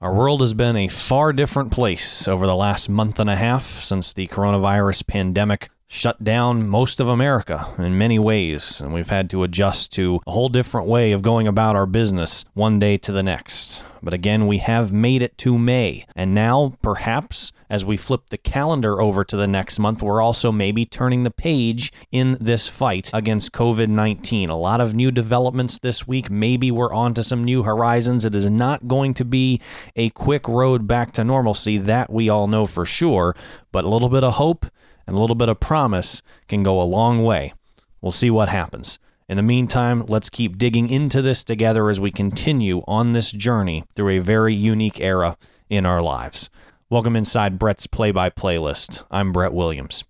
[0.00, 3.64] Our world has been a far different place over the last month and a half
[3.64, 9.28] since the coronavirus pandemic shut down most of America in many ways, and we've had
[9.30, 13.10] to adjust to a whole different way of going about our business one day to
[13.10, 13.82] the next.
[14.00, 18.38] But again, we have made it to May, and now perhaps as we flip the
[18.38, 23.10] calendar over to the next month, we're also maybe turning the page in this fight
[23.12, 24.48] against COVID 19.
[24.48, 26.30] A lot of new developments this week.
[26.30, 28.24] Maybe we're on to some new horizons.
[28.24, 29.60] It is not going to be
[29.96, 33.34] a quick road back to normalcy, that we all know for sure,
[33.72, 34.66] but a little bit of hope
[35.06, 37.52] and a little bit of promise can go a long way.
[38.00, 38.98] We'll see what happens.
[39.28, 43.84] In the meantime, let's keep digging into this together as we continue on this journey
[43.94, 45.36] through a very unique era
[45.68, 46.48] in our lives.
[46.90, 49.04] Welcome inside Brett's play by playlist.
[49.10, 50.04] I'm Brett Williams.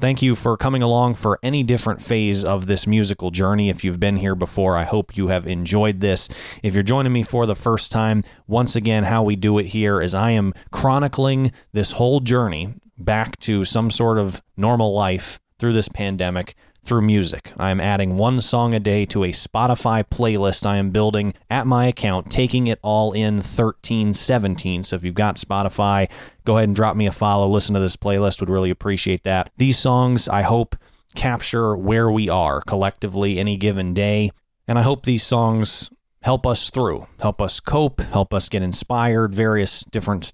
[0.00, 3.70] Thank you for coming along for any different phase of this musical journey.
[3.70, 6.28] If you've been here before, I hope you have enjoyed this.
[6.60, 10.00] If you're joining me for the first time, once again, how we do it here
[10.00, 15.74] is I am chronicling this whole journey back to some sort of normal life through
[15.74, 17.52] this pandemic through music.
[17.58, 21.66] I am adding one song a day to a Spotify playlist I am building at
[21.66, 24.82] my account, taking it all in 1317.
[24.84, 26.10] So if you've got Spotify,
[26.44, 27.48] go ahead and drop me a follow.
[27.48, 29.50] Listen to this playlist, would really appreciate that.
[29.56, 30.76] These songs, I hope,
[31.14, 34.30] capture where we are collectively any given day.
[34.66, 35.90] And I hope these songs
[36.22, 40.32] help us through, help us cope, help us get inspired, various different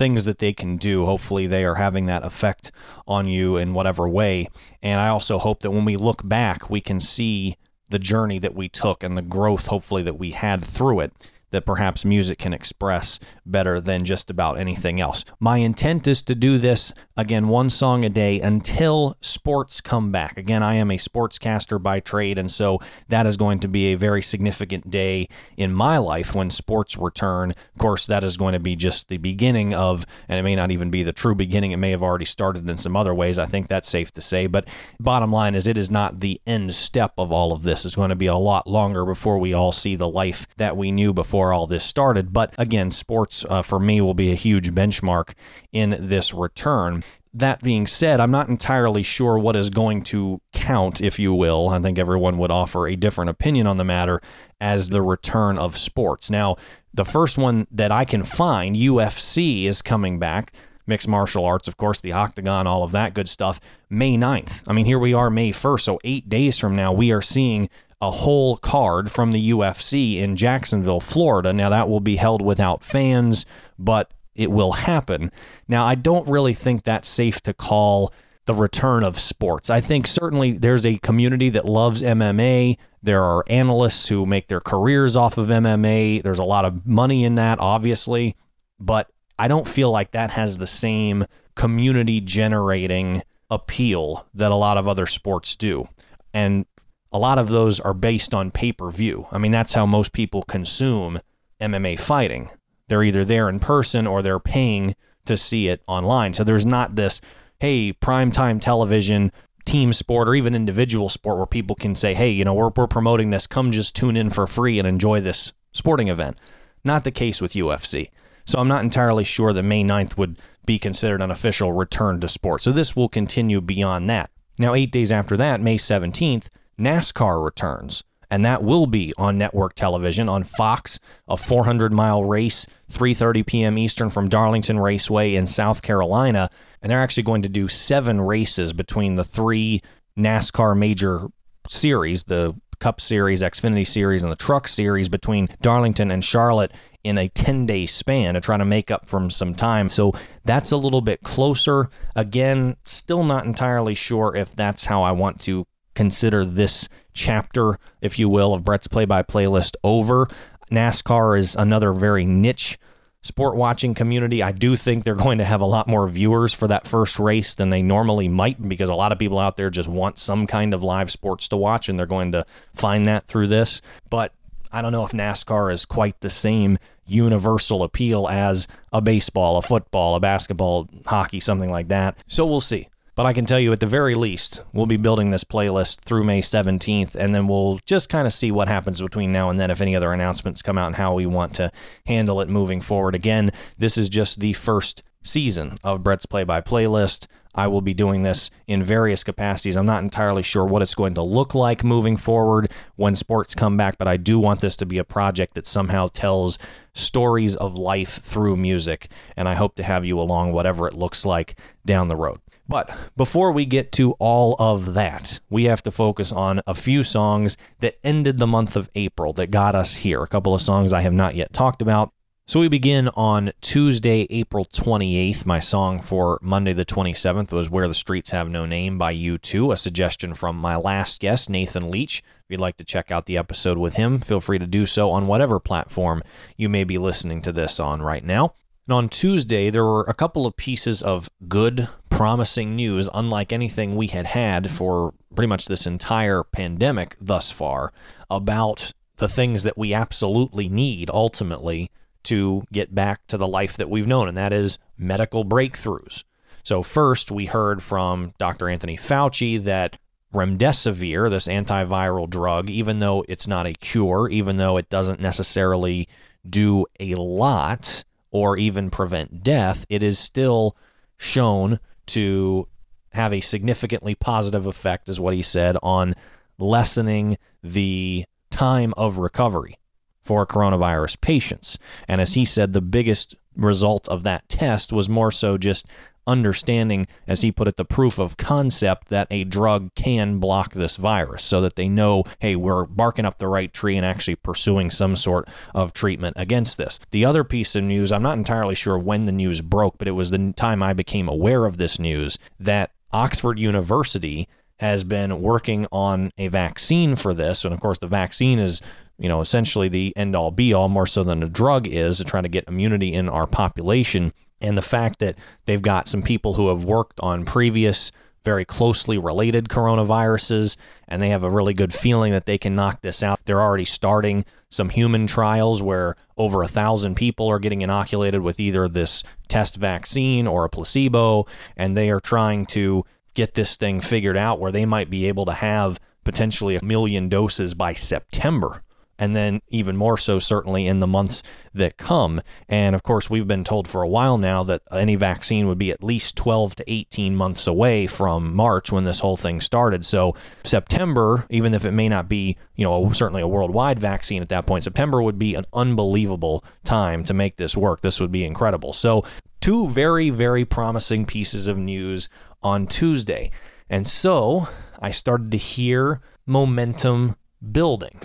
[0.00, 1.04] things that they can do.
[1.04, 2.72] Hopefully, they are having that effect
[3.06, 4.48] on you in whatever way.
[4.82, 7.58] And I also hope that when we look back, we can see
[7.90, 11.12] the journey that we took and the growth, hopefully, that we had through it
[11.50, 15.24] that perhaps music can express better than just about anything else.
[15.38, 20.38] My intent is to do this again one song a day until sports come back.
[20.38, 23.94] Again, I am a sportscaster by trade, and so that is going to be a
[23.94, 27.50] very significant day in my life when sports return.
[27.50, 30.70] Of course, that is going to be just the beginning of, and it may not
[30.70, 31.72] even be the true beginning.
[31.72, 33.38] It may have already started in some other ways.
[33.38, 34.46] I think that's safe to say.
[34.46, 34.66] But
[34.98, 37.84] bottom line is, it is not the end step of all of this.
[37.84, 40.90] It's going to be a lot longer before we all see the life that we
[40.90, 42.32] knew before all this started.
[42.32, 45.34] But again, sports uh, for me will be a huge benchmark
[45.70, 47.04] in this return.
[47.32, 51.68] That being said, I'm not entirely sure what is going to count, if you will.
[51.68, 54.20] I think everyone would offer a different opinion on the matter
[54.60, 56.30] as the return of sports.
[56.30, 56.56] Now,
[56.92, 60.52] the first one that I can find, UFC, is coming back
[60.90, 64.64] mixed martial arts, of course, the octagon, all of that good stuff, May 9th.
[64.66, 65.80] I mean, here we are, May 1st.
[65.80, 67.70] So, eight days from now, we are seeing
[68.02, 71.52] a whole card from the UFC in Jacksonville, Florida.
[71.52, 73.46] Now, that will be held without fans,
[73.78, 75.30] but it will happen.
[75.68, 78.10] Now, I don't really think that's safe to call
[78.46, 79.68] the return of sports.
[79.68, 82.78] I think certainly there's a community that loves MMA.
[83.02, 86.22] There are analysts who make their careers off of MMA.
[86.22, 88.34] There's a lot of money in that, obviously,
[88.78, 94.78] but I don't feel like that has the same community generating appeal that a lot
[94.78, 95.86] of other sports do.
[96.32, 96.64] And
[97.12, 99.26] a lot of those are based on pay per view.
[99.30, 101.20] I mean, that's how most people consume
[101.60, 102.48] MMA fighting.
[102.90, 106.34] They're either there in person or they're paying to see it online.
[106.34, 107.20] So there's not this,
[107.60, 109.30] hey, primetime television,
[109.64, 112.88] team sport, or even individual sport where people can say, hey, you know, we're, we're
[112.88, 113.46] promoting this.
[113.46, 116.36] Come just tune in for free and enjoy this sporting event.
[116.82, 118.10] Not the case with UFC.
[118.44, 122.26] So I'm not entirely sure that May 9th would be considered an official return to
[122.26, 122.60] sport.
[122.60, 124.30] So this will continue beyond that.
[124.58, 129.74] Now, eight days after that, May 17th, NASCAR returns, and that will be on network
[129.74, 133.78] television on Fox, a 400 mile race, 3:30 p.m.
[133.78, 138.72] Eastern from Darlington Raceway in South Carolina, and they're actually going to do seven races
[138.72, 139.80] between the three
[140.16, 141.28] NASCAR major
[141.68, 146.72] series, the Cup Series, Xfinity Series, and the Truck Series between Darlington and Charlotte
[147.04, 149.88] in a 10 day span to try to make up from some time.
[149.88, 150.12] So
[150.44, 151.88] that's a little bit closer.
[152.16, 155.66] Again, still not entirely sure if that's how I want to
[156.00, 160.26] consider this chapter, if you will, of Brett's play by playlist over.
[160.70, 162.78] NASCAR is another very niche
[163.20, 164.42] sport watching community.
[164.42, 167.54] I do think they're going to have a lot more viewers for that first race
[167.54, 170.72] than they normally might because a lot of people out there just want some kind
[170.72, 173.82] of live sports to watch and they're going to find that through this.
[174.08, 174.32] But
[174.72, 179.62] I don't know if NASCAR is quite the same universal appeal as a baseball, a
[179.62, 182.16] football, a basketball, hockey, something like that.
[182.26, 182.88] So we'll see.
[183.20, 186.24] But I can tell you at the very least, we'll be building this playlist through
[186.24, 189.70] May 17th, and then we'll just kind of see what happens between now and then
[189.70, 191.70] if any other announcements come out and how we want to
[192.06, 193.14] handle it moving forward.
[193.14, 197.26] Again, this is just the first season of Brett's Play by Playlist.
[197.54, 199.76] I will be doing this in various capacities.
[199.76, 203.76] I'm not entirely sure what it's going to look like moving forward when sports come
[203.76, 206.56] back, but I do want this to be a project that somehow tells
[206.94, 211.26] stories of life through music, and I hope to have you along, whatever it looks
[211.26, 212.40] like down the road.
[212.70, 217.02] But before we get to all of that, we have to focus on a few
[217.02, 220.22] songs that ended the month of April that got us here.
[220.22, 222.12] A couple of songs I have not yet talked about.
[222.46, 225.44] So we begin on Tuesday, April 28th.
[225.46, 229.72] My song for Monday the 27th was Where the Streets Have No Name by U2,
[229.72, 232.18] a suggestion from my last guest, Nathan Leach.
[232.18, 235.10] If you'd like to check out the episode with him, feel free to do so
[235.10, 236.22] on whatever platform
[236.56, 238.54] you may be listening to this on right now.
[238.86, 241.88] And on Tuesday, there were a couple of pieces of good,
[242.20, 247.94] promising news, unlike anything we had had for pretty much this entire pandemic thus far,
[248.30, 251.90] about the things that we absolutely need ultimately
[252.22, 256.24] to get back to the life that we've known, and that is medical breakthroughs.
[256.62, 258.68] So, first, we heard from Dr.
[258.68, 259.96] Anthony Fauci that
[260.34, 266.06] remdesivir, this antiviral drug, even though it's not a cure, even though it doesn't necessarily
[266.46, 270.76] do a lot or even prevent death, it is still
[271.16, 271.80] shown
[272.14, 272.68] to
[273.12, 276.14] have a significantly positive effect, is what he said, on
[276.58, 279.78] lessening the time of recovery
[280.22, 281.78] for coronavirus patients.
[282.06, 285.86] And as he said, the biggest result of that test was more so just
[286.30, 290.96] understanding, as he put it, the proof of concept that a drug can block this
[290.96, 294.90] virus so that they know, hey, we're barking up the right tree and actually pursuing
[294.90, 296.98] some sort of treatment against this.
[297.10, 300.12] The other piece of news, I'm not entirely sure when the news broke, but it
[300.12, 305.86] was the time I became aware of this news that Oxford University has been working
[305.92, 307.64] on a vaccine for this.
[307.64, 308.80] And of course, the vaccine is
[309.20, 312.24] you know, essentially the end all be all more so than a drug is to
[312.24, 314.32] try to get immunity in our population.
[314.60, 319.18] And the fact that they've got some people who have worked on previous very closely
[319.18, 320.76] related coronaviruses
[321.06, 323.40] and they have a really good feeling that they can knock this out.
[323.44, 328.60] They're already starting some human trials where over a thousand people are getting inoculated with
[328.60, 333.04] either this test vaccine or a placebo, and they are trying to
[333.34, 337.28] get this thing figured out where they might be able to have potentially a million
[337.28, 338.82] doses by September
[339.20, 341.42] and then even more so certainly in the months
[341.74, 342.40] that come.
[342.68, 345.92] And of course, we've been told for a while now that any vaccine would be
[345.92, 350.06] at least 12 to 18 months away from March when this whole thing started.
[350.06, 350.34] So
[350.64, 354.66] September, even if it may not be, you know, certainly a worldwide vaccine at that
[354.66, 358.00] point, September would be an unbelievable time to make this work.
[358.00, 358.94] This would be incredible.
[358.94, 359.24] So
[359.60, 362.30] two very, very promising pieces of news
[362.62, 363.50] on Tuesday.
[363.90, 364.66] And so
[364.98, 367.36] I started to hear momentum
[367.70, 368.18] building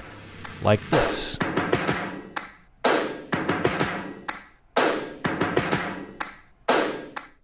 [0.62, 1.38] like this.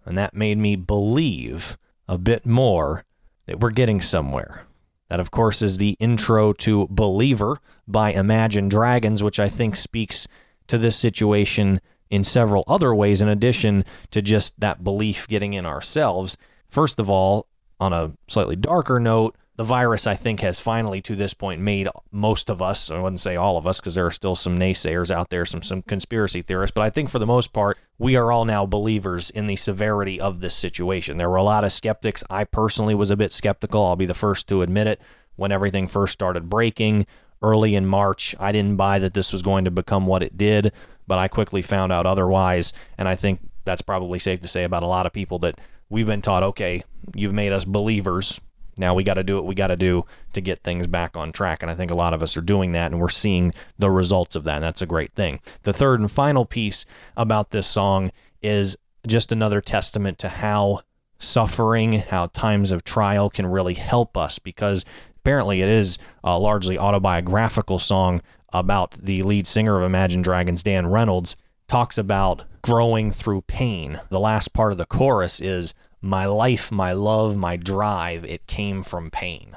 [0.04, 3.04] And that made me believe a bit more
[3.46, 4.66] that we're getting somewhere.
[5.08, 10.28] That, of course, is the intro to Believer by Imagine Dragons, which I think speaks
[10.68, 11.80] to this situation
[12.10, 16.36] in several other ways, in addition to just that belief getting in ourselves.
[16.68, 17.46] First of all,
[17.80, 21.86] on a slightly darker note, the virus, I think, has finally to this point made
[22.10, 25.10] most of us, I wouldn't say all of us, because there are still some naysayers
[25.10, 28.32] out there, some, some conspiracy theorists, but I think for the most part, we are
[28.32, 31.18] all now believers in the severity of this situation.
[31.18, 32.24] There were a lot of skeptics.
[32.30, 33.84] I personally was a bit skeptical.
[33.84, 35.00] I'll be the first to admit it.
[35.36, 37.06] When everything first started breaking
[37.42, 40.72] early in March, I didn't buy that this was going to become what it did,
[41.06, 42.72] but I quickly found out otherwise.
[42.96, 46.06] And I think that's probably safe to say about a lot of people that we've
[46.06, 46.82] been taught, okay,
[47.14, 48.40] you've made us believers
[48.76, 51.32] now we got to do what we got to do to get things back on
[51.32, 51.62] track.
[51.62, 54.34] And I think a lot of us are doing that and we're seeing the results
[54.36, 54.56] of that.
[54.56, 55.40] And that's a great thing.
[55.62, 56.86] The third and final piece
[57.16, 58.76] about this song is
[59.06, 60.80] just another testament to how
[61.18, 64.84] suffering, how times of trial can really help us because
[65.18, 68.20] apparently it is a largely autobiographical song
[68.52, 71.36] about the lead singer of Imagine Dragons, Dan Reynolds,
[71.68, 74.00] talks about growing through pain.
[74.10, 78.82] The last part of the chorus is my life, my love, my drive, it came
[78.82, 79.56] from pain.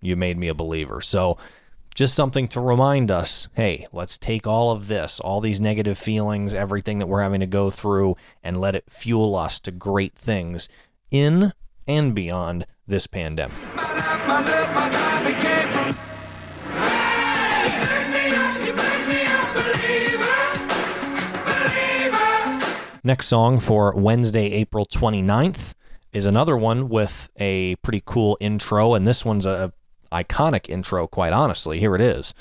[0.00, 1.00] You made me a believer.
[1.00, 1.38] So,
[1.94, 6.54] just something to remind us hey, let's take all of this, all these negative feelings,
[6.54, 10.68] everything that we're having to go through, and let it fuel us to great things
[11.10, 11.52] in
[11.86, 13.54] and beyond this pandemic.
[23.06, 25.74] Next song for Wednesday, April 29th
[26.14, 29.74] is another one with a pretty cool intro, and this one's a
[30.10, 31.78] iconic intro, quite honestly.
[31.78, 32.32] Here it is.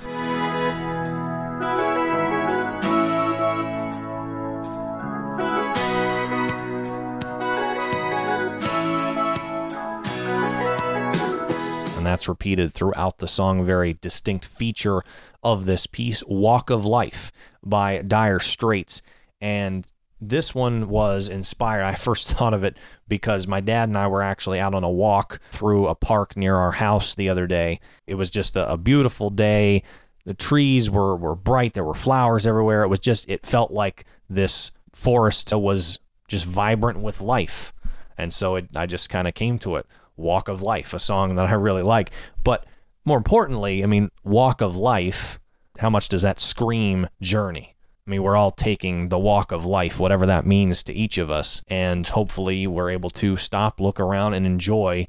[11.98, 13.66] and that's repeated throughout the song.
[13.66, 15.04] Very distinct feature
[15.44, 19.02] of this piece, Walk of Life by Dire Straits.
[19.42, 19.86] And
[20.30, 21.84] this one was inspired.
[21.84, 22.78] I first thought of it
[23.08, 26.56] because my dad and I were actually out on a walk through a park near
[26.56, 27.80] our house the other day.
[28.08, 29.84] It was just a, a beautiful day.
[30.26, 31.74] The trees were, were bright.
[31.74, 32.84] There were flowers everywhere.
[32.84, 37.74] It was just, it felt like this forest was just vibrant with life.
[38.18, 39.86] And so it, I just kind of came to it.
[40.16, 42.12] Walk of Life, a song that I really like.
[42.44, 42.66] But
[43.04, 45.40] more importantly, I mean, Walk of Life,
[45.80, 47.73] how much does that scream journey?
[48.06, 51.32] I mean, we're all taking the walk of life, whatever that means to each of
[51.32, 51.64] us.
[51.70, 55.08] And hopefully, we're able to stop, look around, and enjoy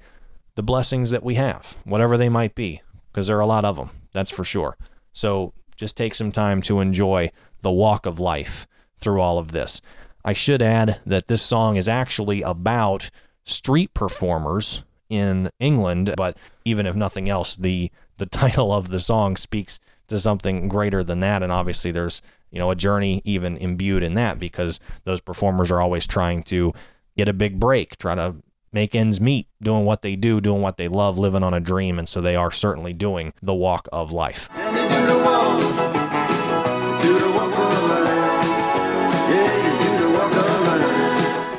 [0.54, 3.76] the blessings that we have, whatever they might be, because there are a lot of
[3.76, 4.76] them, that's for sure.
[5.12, 7.30] So just take some time to enjoy
[7.62, 9.82] the walk of life through all of this.
[10.24, 13.10] I should add that this song is actually about
[13.42, 19.36] street performers in England, but even if nothing else, the the title of the song
[19.36, 22.22] speaks to something greater than that and obviously there's
[22.54, 26.72] you know a journey even imbued in that because those performers are always trying to
[27.16, 28.34] get a big break try to
[28.74, 31.98] make ends meet doing what they do doing what they love living on a dream.
[31.98, 34.50] And so they are certainly doing the walk of life.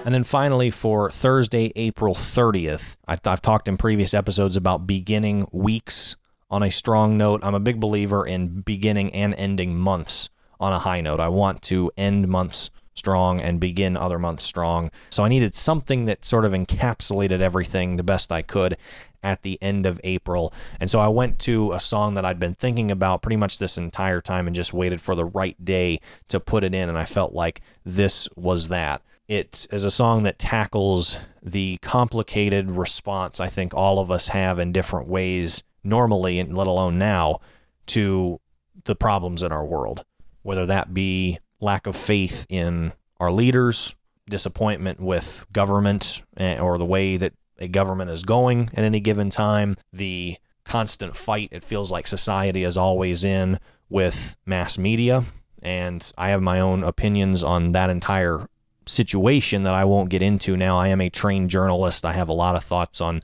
[0.06, 5.48] And then finally, for Thursday, April 30th, I, have talked in previous episodes about beginning
[5.52, 6.18] weeks.
[6.52, 7.42] On a strong note.
[7.44, 11.20] I'm a big believer in beginning and ending months on a high note.
[11.20, 14.90] I want to end months strong and begin other months strong.
[15.10, 18.78] So I needed something that sort of encapsulated everything the best I could
[19.22, 20.54] at the end of April.
[20.80, 23.78] And so I went to a song that I'd been thinking about pretty much this
[23.78, 26.90] entire time and just waited for the right day to put it in.
[26.90, 29.02] And I felt like this was that.
[29.28, 34.60] It is a song that tackles the complicated response I think all of us have
[34.60, 37.40] in different ways normally, and let alone now,
[37.88, 38.40] to
[38.86, 40.06] the problems in our world,
[40.46, 43.96] whether that be lack of faith in our leaders,
[44.30, 49.32] disappointment with government eh, or the way that a government is going at any given
[49.32, 53.60] time, the constant fight it feels like society is always in
[53.90, 55.24] with mass media.
[55.64, 58.48] And I have my own opinions on that entire
[58.86, 60.78] situation that I won't get into now.
[60.78, 62.06] I am a trained journalist.
[62.06, 63.22] I have a lot of thoughts on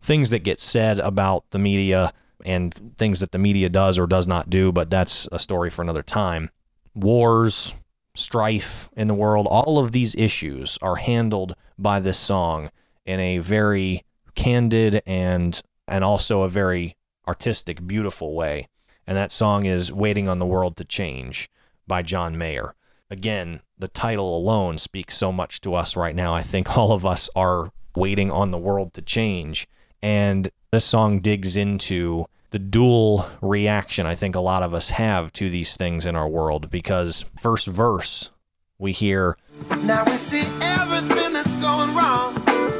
[0.00, 4.26] things that get said about the media and things that the media does or does
[4.26, 6.50] not do, but that's a story for another time.
[6.94, 7.74] Wars,
[8.14, 12.70] strife in the world, all of these issues are handled by this song
[13.04, 16.96] in a very candid and and also a very
[17.28, 18.68] artistic, beautiful way.
[19.06, 21.48] And that song is Waiting on the World to Change
[21.86, 22.74] by John Mayer.
[23.08, 26.34] Again, the title alone speaks so much to us right now.
[26.34, 29.68] I think all of us are waiting on the world to change.
[30.02, 35.32] And this song digs into the dual reaction I think a lot of us have
[35.34, 38.30] to these things in our world because first verse
[38.78, 39.36] we hear
[39.82, 42.34] Now we see everything that's going wrong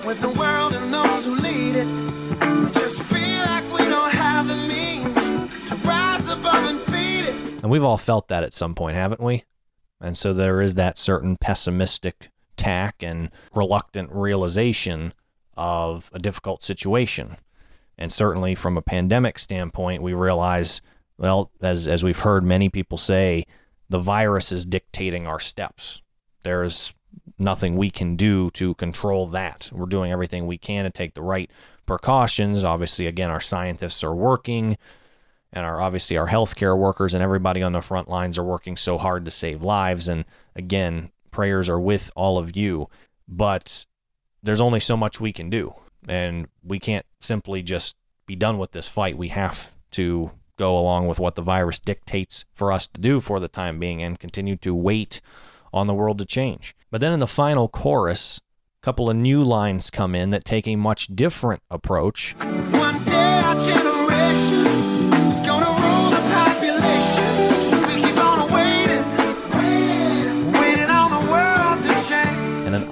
[0.06, 1.86] with the world and those who lead it.
[1.86, 5.16] We just feel like we don't have the means
[5.68, 7.62] to rise above and beat it.
[7.62, 9.44] And we've all felt that at some point, haven't we?
[10.00, 15.12] And so there is that certain pessimistic tack and reluctant realization
[15.56, 17.36] of a difficult situation.
[17.98, 20.82] And certainly from a pandemic standpoint, we realize,
[21.18, 23.44] well, as, as we've heard many people say,
[23.88, 26.02] the virus is dictating our steps.
[26.42, 26.94] There's
[27.38, 29.70] nothing we can do to control that.
[29.72, 31.50] We're doing everything we can to take the right
[31.86, 32.64] precautions.
[32.64, 34.76] Obviously, again, our scientists are working
[35.52, 38.98] and our obviously our healthcare workers and everybody on the front lines are working so
[38.98, 40.08] hard to save lives.
[40.08, 42.88] And again, prayers are with all of you.
[43.28, 43.86] But
[44.42, 45.74] there's only so much we can do.
[46.08, 49.16] And we can't simply just be done with this fight.
[49.18, 53.40] We have to go along with what the virus dictates for us to do for
[53.40, 55.20] the time being and continue to wait
[55.72, 56.74] on the world to change.
[56.90, 58.40] But then in the final chorus,
[58.82, 62.34] a couple of new lines come in that take a much different approach.
[62.38, 65.75] One day our generation is gonna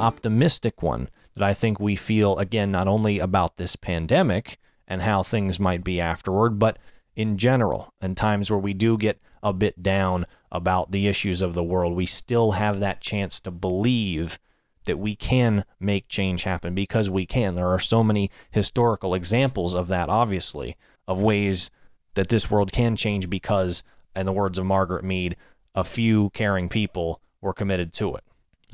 [0.05, 5.23] optimistic one that I think we feel, again, not only about this pandemic and how
[5.23, 6.79] things might be afterward, but
[7.17, 11.55] in general, and times where we do get a bit down about the issues of
[11.55, 14.39] the world, we still have that chance to believe
[14.85, 17.55] that we can make change happen because we can.
[17.55, 20.77] There are so many historical examples of that, obviously,
[21.09, 21.71] of ways
[22.15, 23.83] that this world can change because,
[24.15, 25.37] in the words of Margaret Mead,
[25.75, 28.25] a few caring people were committed to it.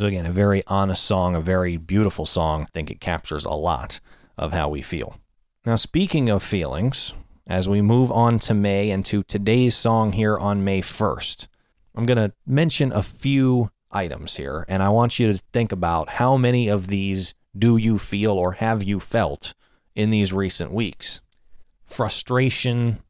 [0.00, 2.62] So, again, a very honest song, a very beautiful song.
[2.62, 4.00] I think it captures a lot
[4.38, 5.16] of how we feel.
[5.66, 7.12] Now, speaking of feelings,
[7.46, 11.48] as we move on to May and to today's song here on May 1st,
[11.94, 16.08] I'm going to mention a few items here, and I want you to think about
[16.08, 19.52] how many of these do you feel or have you felt
[19.94, 21.20] in these recent weeks?
[21.84, 23.00] Frustration,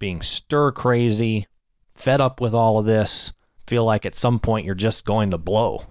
[0.00, 1.46] being stir crazy,
[1.94, 3.32] fed up with all of this,
[3.68, 5.82] feel like at some point you're just going to blow.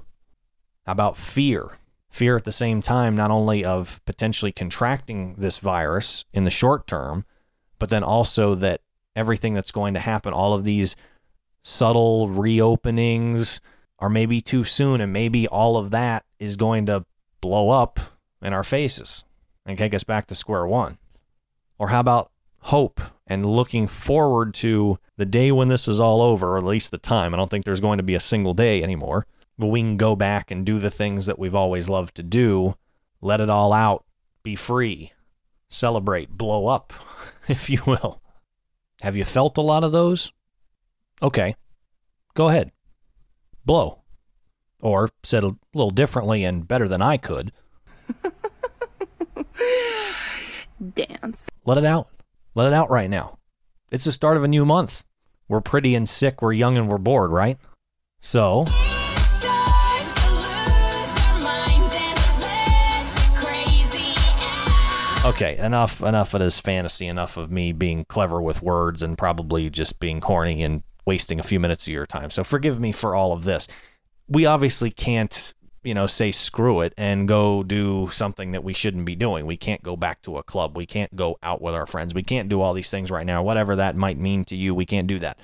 [0.85, 1.77] About fear?
[2.09, 6.85] Fear at the same time, not only of potentially contracting this virus in the short
[6.85, 7.25] term,
[7.79, 8.81] but then also that
[9.15, 10.95] everything that's going to happen, all of these
[11.61, 13.61] subtle reopenings
[13.99, 17.05] are maybe too soon, and maybe all of that is going to
[17.41, 17.99] blow up
[18.41, 19.23] in our faces
[19.65, 20.97] and take us back to square one.
[21.79, 26.53] Or how about hope and looking forward to the day when this is all over,
[26.53, 27.33] or at least the time?
[27.33, 29.25] I don't think there's going to be a single day anymore,
[29.57, 32.75] we can go back and do the things that we've always loved to do,
[33.21, 34.05] let it all out,
[34.41, 35.13] be free,
[35.69, 36.93] celebrate, blow up,
[37.47, 38.21] if you will.
[39.01, 40.31] Have you felt a lot of those?
[41.21, 41.55] Okay,
[42.33, 42.71] go ahead.
[43.65, 44.01] Blow.
[44.81, 47.51] Or said a little differently and better than I could.
[50.95, 51.49] Dance.
[51.65, 52.09] Let it out.
[52.55, 53.39] Let it out right now.
[53.91, 55.03] It's the start of a new month.
[55.47, 57.57] We're pretty and sick, we're young and we're bored, right?
[58.19, 58.65] So,
[65.23, 69.69] okay, enough enough of this fantasy, enough of me being clever with words and probably
[69.69, 72.29] just being corny and wasting a few minutes of your time.
[72.29, 73.67] So forgive me for all of this.
[74.27, 75.53] We obviously can't,
[75.83, 79.45] you know, say screw it and go do something that we shouldn't be doing.
[79.45, 80.77] We can't go back to a club.
[80.77, 82.13] We can't go out with our friends.
[82.13, 83.43] We can't do all these things right now.
[83.43, 85.37] Whatever that might mean to you, we can't do that.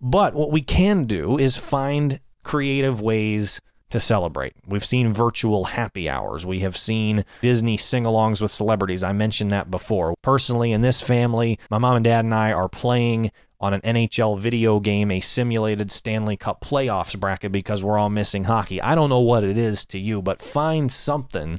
[0.00, 4.54] But what we can do is find creative ways to celebrate.
[4.66, 6.44] We've seen virtual happy hours.
[6.44, 9.02] We have seen Disney sing alongs with celebrities.
[9.02, 10.14] I mentioned that before.
[10.22, 13.30] Personally, in this family, my mom and dad and I are playing
[13.60, 18.44] on an NHL video game a simulated Stanley Cup playoffs bracket because we're all missing
[18.44, 18.80] hockey.
[18.80, 21.58] I don't know what it is to you, but find something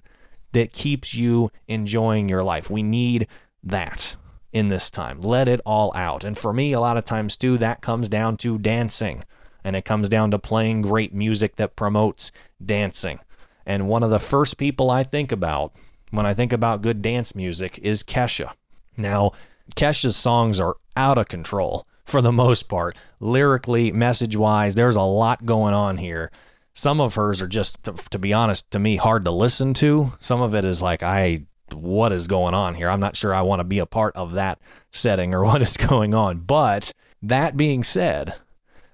[0.54, 2.70] that keeps you enjoying your life.
[2.70, 3.28] We need
[3.64, 4.16] that
[4.54, 5.22] in this time.
[5.22, 6.24] Let it all out.
[6.24, 9.24] And for me, a lot of times too, that comes down to dancing
[9.64, 12.32] and it comes down to playing great music that promotes
[12.64, 13.20] dancing.
[13.66, 15.74] And one of the first people I think about
[16.12, 18.54] when I think about good dance music is Kesha.
[18.98, 19.32] Now,
[19.76, 22.98] Kesha's songs are out of control for the most part.
[23.20, 26.32] Lyrically, message wise, there's a lot going on here.
[26.74, 30.14] Some of hers are just, to, to be honest, to me, hard to listen to.
[30.20, 31.40] Some of it is like, I,
[31.74, 32.90] what is going on here?
[32.90, 34.60] I'm not sure I want to be a part of that
[34.92, 36.40] setting or what is going on.
[36.40, 38.34] But that being said,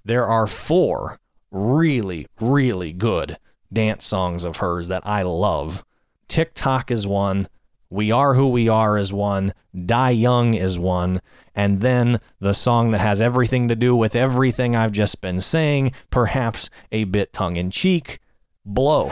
[0.05, 1.19] there are four
[1.51, 3.37] really, really good
[3.73, 5.83] dance songs of hers that I love.
[6.27, 7.47] TikTok is one.
[7.89, 9.53] We Are Who We Are is one.
[9.75, 11.21] Die Young is one.
[11.53, 15.91] And then the song that has everything to do with everything I've just been saying,
[16.09, 18.19] perhaps a bit tongue in cheek,
[18.65, 19.11] Blow.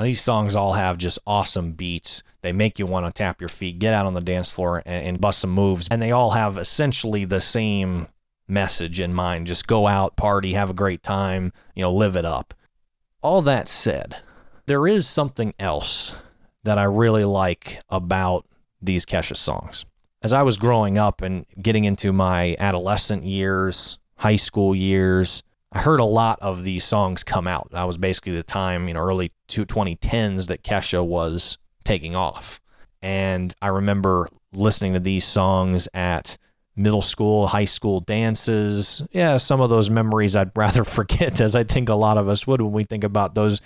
[0.00, 2.22] Now, these songs all have just awesome beats.
[2.40, 5.08] They make you want to tap your feet, get out on the dance floor, and,
[5.08, 5.88] and bust some moves.
[5.90, 8.08] And they all have essentially the same
[8.48, 12.24] message in mind just go out, party, have a great time, you know, live it
[12.24, 12.54] up.
[13.20, 14.16] All that said,
[14.64, 16.14] there is something else
[16.62, 18.46] that I really like about
[18.80, 19.84] these Kesha songs.
[20.22, 25.80] As I was growing up and getting into my adolescent years, high school years, I
[25.80, 27.70] heard a lot of these songs come out.
[27.70, 32.60] That was basically the time, you know, early to 2010s that Kesha was taking off.
[33.02, 36.36] And I remember listening to these songs at
[36.74, 39.02] middle school, high school dances.
[39.12, 42.46] Yeah, some of those memories I'd rather forget, as I think a lot of us
[42.46, 43.60] would when we think about those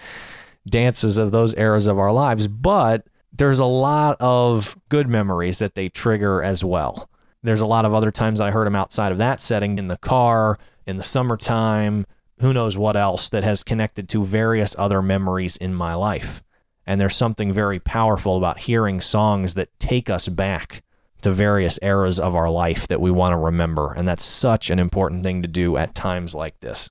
[0.69, 2.49] dances of those eras of our lives.
[2.49, 7.09] But there's a lot of good memories that they trigger as well.
[7.43, 9.99] There's a lot of other times I heard them outside of that setting in the
[9.99, 12.07] car, in the summertime,
[12.41, 16.43] who knows what else that has connected to various other memories in my life.
[16.87, 20.83] And there's something very powerful about hearing songs that take us back
[21.23, 23.93] to various eras of our life that we want to remember.
[23.95, 26.91] And that's such an important thing to do at times like this.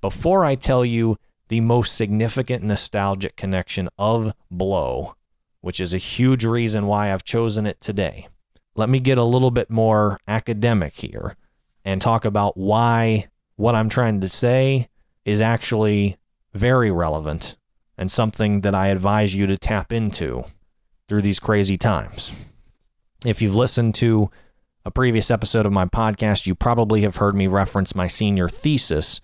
[0.00, 1.16] Before I tell you
[1.48, 5.14] the most significant nostalgic connection of Blow,
[5.60, 8.26] which is a huge reason why I've chosen it today,
[8.74, 11.36] let me get a little bit more academic here
[11.84, 14.88] and talk about why what I'm trying to say
[15.24, 16.16] is actually
[16.52, 17.56] very relevant
[17.96, 20.44] and something that I advise you to tap into
[21.08, 22.32] through these crazy times.
[23.24, 24.30] If you've listened to
[24.84, 29.20] a previous episode of my podcast, you probably have heard me reference my senior thesis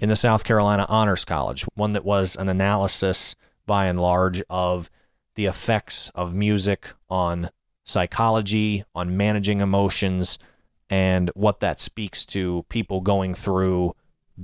[0.00, 3.34] in the South Carolina Honors College, one that was an analysis
[3.66, 4.90] by and large of
[5.36, 7.50] the effects of music on
[7.84, 10.38] psychology, on managing emotions,
[10.90, 13.94] and what that speaks to people going through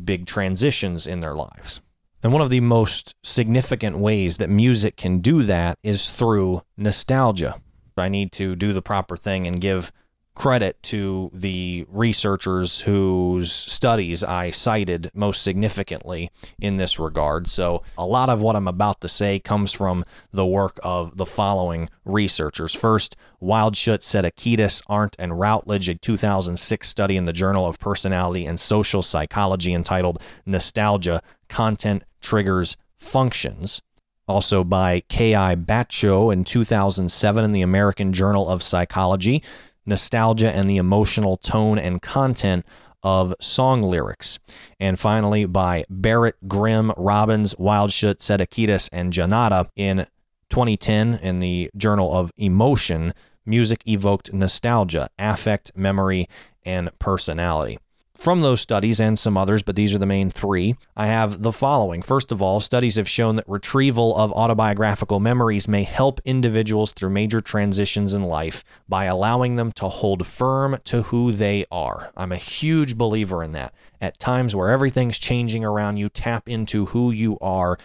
[0.04, 1.80] big transitions in their lives.
[2.22, 7.60] And one of the most significant ways that music can do that is through nostalgia.
[7.96, 9.92] I need to do the proper thing and give
[10.40, 17.46] credit to the researchers whose studies I cited most significantly in this regard.
[17.46, 21.26] So, a lot of what I'm about to say comes from the work of the
[21.26, 22.74] following researchers.
[22.74, 28.58] First, Wildschut, Sedikides, Arndt, and Routledge, a 2006 study in the Journal of Personality and
[28.58, 33.82] Social Psychology entitled Nostalgia Content, Triggers, Functions
[34.30, 35.56] also by K.I.
[35.56, 39.42] Batcho in 2007 in the American Journal of Psychology,
[39.90, 42.64] Nostalgia and the Emotional Tone and Content
[43.02, 44.38] of Song Lyrics.
[44.78, 50.06] And finally by Barrett, Grimm, Robbins, Wildschut, Sedikides, and Janata in
[50.48, 53.12] 2010 in the Journal of Emotion,
[53.44, 56.26] Music Evoked Nostalgia, Affect, Memory,
[56.64, 57.78] and Personality
[58.20, 61.52] from those studies and some others, but these are the main three, I have the
[61.52, 62.02] following.
[62.02, 67.10] First of all, studies have shown that retrieval of autobiographical memories may help individuals through
[67.10, 72.12] major transitions in life by allowing them to hold firm to who they are.
[72.14, 73.72] I'm a huge believer in that.
[74.02, 77.78] At times where everything's changing around you, tap into who you are.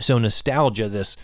[0.00, 1.16] So, nostalgia, this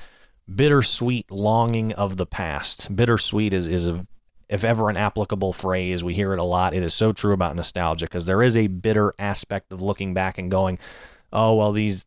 [0.53, 2.95] bittersweet longing of the past.
[2.95, 4.07] Bittersweet is, is a
[4.53, 6.05] if ever an applicable phrase.
[6.05, 6.75] We hear it a lot.
[6.75, 10.37] It is so true about nostalgia because there is a bitter aspect of looking back
[10.37, 10.79] and going,
[11.33, 12.05] oh, well, these,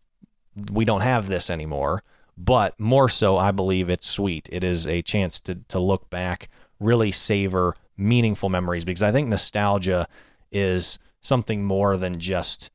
[0.71, 2.03] we don't have this anymore.
[2.37, 4.47] But more so, I believe it's sweet.
[4.51, 9.27] It is a chance to, to look back, really savor meaningful memories because I think
[9.27, 10.07] nostalgia
[10.51, 12.69] is something more than just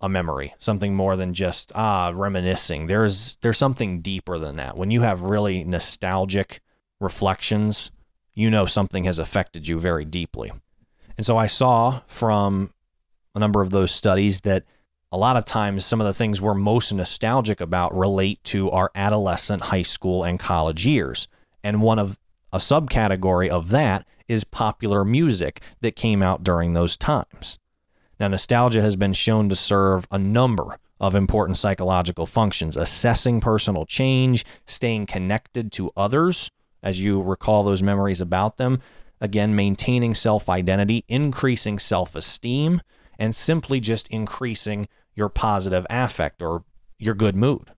[0.00, 2.88] a memory, something more than just ah reminiscing.
[2.88, 4.76] There's there's something deeper than that.
[4.76, 6.60] When you have really nostalgic
[6.98, 7.90] reflections
[8.34, 10.52] you know something has affected you very deeply.
[11.16, 12.72] And so I saw from
[13.34, 14.64] a number of those studies that
[15.12, 18.90] a lot of times some of the things we're most nostalgic about relate to our
[18.94, 21.28] adolescent, high school, and college years.
[21.62, 22.18] And one of
[22.52, 27.58] a subcategory of that is popular music that came out during those times.
[28.18, 33.84] Now, nostalgia has been shown to serve a number of important psychological functions assessing personal
[33.84, 36.50] change, staying connected to others,
[36.84, 38.78] as you recall those memories about them.
[39.20, 42.82] Again, maintaining self identity, increasing self esteem,
[43.18, 46.64] and simply just increasing your positive affect or
[46.98, 47.70] your good mood.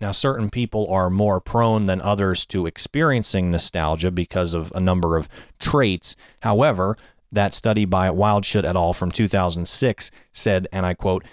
[0.00, 5.16] Now, certain people are more prone than others to experiencing nostalgia because of a number
[5.16, 5.28] of
[5.60, 6.16] traits.
[6.40, 6.96] However,
[7.30, 8.92] that study by Wildschut et al.
[8.92, 11.24] from 2006 said, and I quote,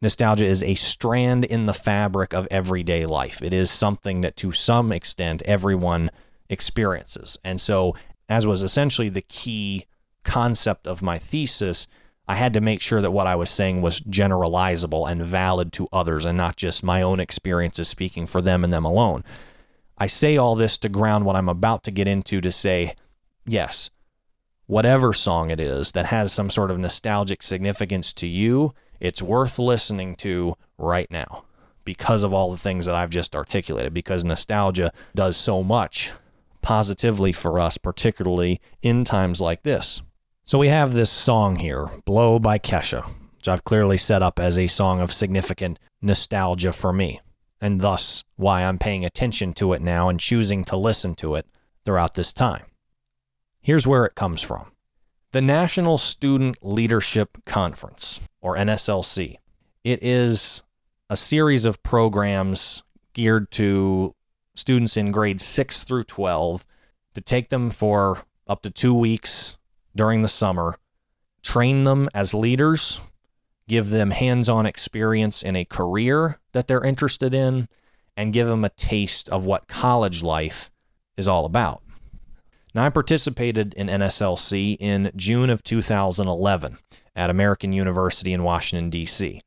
[0.00, 3.40] Nostalgia is a strand in the fabric of everyday life.
[3.42, 6.10] It is something that, to some extent, everyone
[6.48, 7.38] experiences.
[7.44, 7.94] And so,
[8.28, 9.86] as was essentially the key
[10.22, 11.86] concept of my thesis,
[12.26, 15.88] I had to make sure that what I was saying was generalizable and valid to
[15.92, 19.24] others and not just my own experiences speaking for them and them alone.
[19.98, 22.94] I say all this to ground what I'm about to get into to say,
[23.46, 23.90] yes,
[24.66, 29.58] whatever song it is that has some sort of nostalgic significance to you, it's worth
[29.58, 31.44] listening to right now
[31.84, 36.12] because of all the things that I've just articulated, because nostalgia does so much
[36.64, 40.02] positively for us, particularly in times like this.
[40.44, 44.58] So we have this song here, Blow by Kesha, which I've clearly set up as
[44.58, 47.20] a song of significant nostalgia for me,
[47.60, 51.46] and thus why I'm paying attention to it now and choosing to listen to it
[51.84, 52.64] throughout this time.
[53.60, 54.72] Here's where it comes from
[55.32, 59.36] the National Student Leadership Conference, or NSLC.
[59.82, 60.62] It is
[61.10, 64.14] a series of programs geared to
[64.54, 66.66] students in grades 6 through 12
[67.14, 69.56] to take them for up to two weeks
[69.96, 70.76] during the summer,
[71.42, 73.00] train them as leaders,
[73.68, 77.68] give them hands on experience in a career that they're interested in,
[78.16, 80.70] and give them a taste of what college life
[81.16, 81.82] is all about.
[82.74, 86.78] Now, I participated in NSLC in June of 2011
[87.14, 89.40] at American University in Washington, D.C.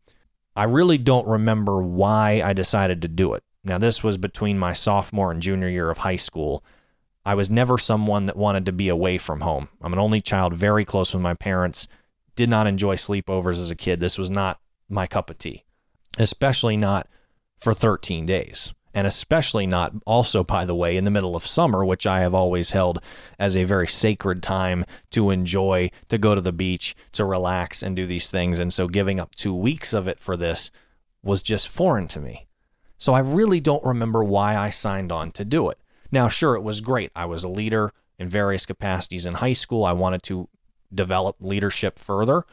[0.56, 3.44] I really don't remember why I decided to do it.
[3.68, 6.64] Now, this was between my sophomore and junior year of high school.
[7.26, 9.68] I was never someone that wanted to be away from home.
[9.82, 11.88] I'm an only child, very close with my parents,
[12.36, 14.00] did not enjoy sleepovers as a kid.
[14.00, 15.66] This was not my cup of tea,
[16.18, 17.08] especially not
[17.58, 18.74] for 13 days.
[18.98, 22.34] and especially not also, by the way, in the middle of summer, which I have
[22.34, 23.00] always held
[23.38, 27.96] as a very sacred time to enjoy, to go to the beach, to relax, and
[27.96, 28.58] do these things.
[28.58, 30.72] And so giving up two weeks of it for this
[31.22, 32.47] was just foreign to me.
[32.98, 35.78] So I really don't remember why I signed on to do it.
[36.12, 37.12] Now, sure, it was great.
[37.16, 39.84] I was a leader in various capacities in high school.
[39.84, 40.50] I wanted to
[40.94, 42.46] develop leadership further.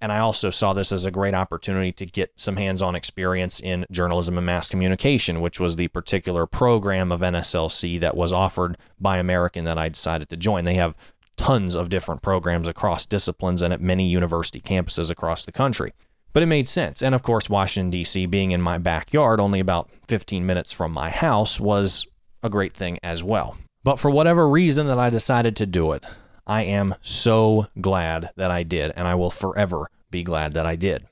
[0.00, 3.60] And I also saw this as a great opportunity to get some hands on experience
[3.60, 8.76] in journalism and mass communication, which was the particular program of NSLC that was offered
[9.00, 10.64] by American that I decided to join.
[10.64, 10.96] They have
[11.36, 15.92] tons of different programs across disciplines and at many university campuses across the country.
[16.34, 17.00] But it made sense.
[17.00, 21.08] And of course, Washington, D.C., being in my backyard, only about 15 minutes from my
[21.08, 22.06] house, was
[22.42, 23.56] a great thing as well.
[23.84, 26.04] But for whatever reason that I decided to do it,
[26.46, 30.76] I am so glad that I did, and I will forever be glad that I
[30.76, 31.06] did.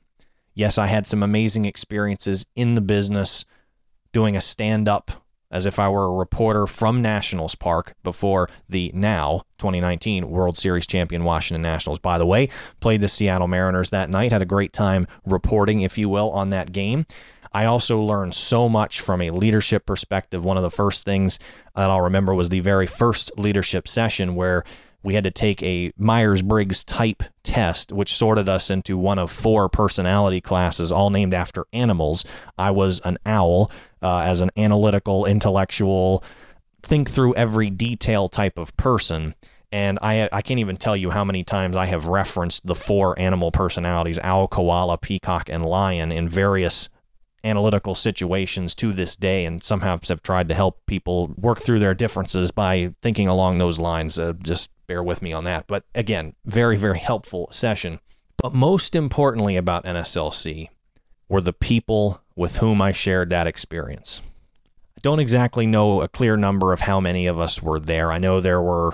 [0.54, 3.44] Yes, I had some amazing experiences in the business
[4.12, 5.21] doing a stand up
[5.52, 10.86] as if I were a reporter from Nationals Park before the now 2019 World Series
[10.86, 11.98] champion Washington Nationals.
[11.98, 12.48] By the way,
[12.80, 16.50] played the Seattle Mariners that night, had a great time reporting, if you will, on
[16.50, 17.06] that game.
[17.52, 20.42] I also learned so much from a leadership perspective.
[20.42, 21.38] One of the first things
[21.76, 24.64] that I'll remember was the very first leadership session where
[25.02, 29.30] we had to take a Myers Briggs type test, which sorted us into one of
[29.30, 32.24] four personality classes, all named after animals.
[32.56, 33.70] I was an owl
[34.02, 36.24] uh, as an analytical, intellectual,
[36.82, 39.34] think through every detail type of person.
[39.70, 43.18] And I, I can't even tell you how many times I have referenced the four
[43.18, 46.88] animal personalities owl, koala, peacock, and lion in various
[47.44, 51.94] analytical situations to this day and somehow have tried to help people work through their
[51.94, 54.18] differences by thinking along those lines.
[54.18, 55.66] Uh, just bear with me on that.
[55.66, 57.98] But again, very, very helpful session.
[58.36, 60.68] But most importantly about NSLC
[61.28, 64.20] were the people with whom I shared that experience.
[64.96, 68.12] I don't exactly know a clear number of how many of us were there.
[68.12, 68.92] I know there were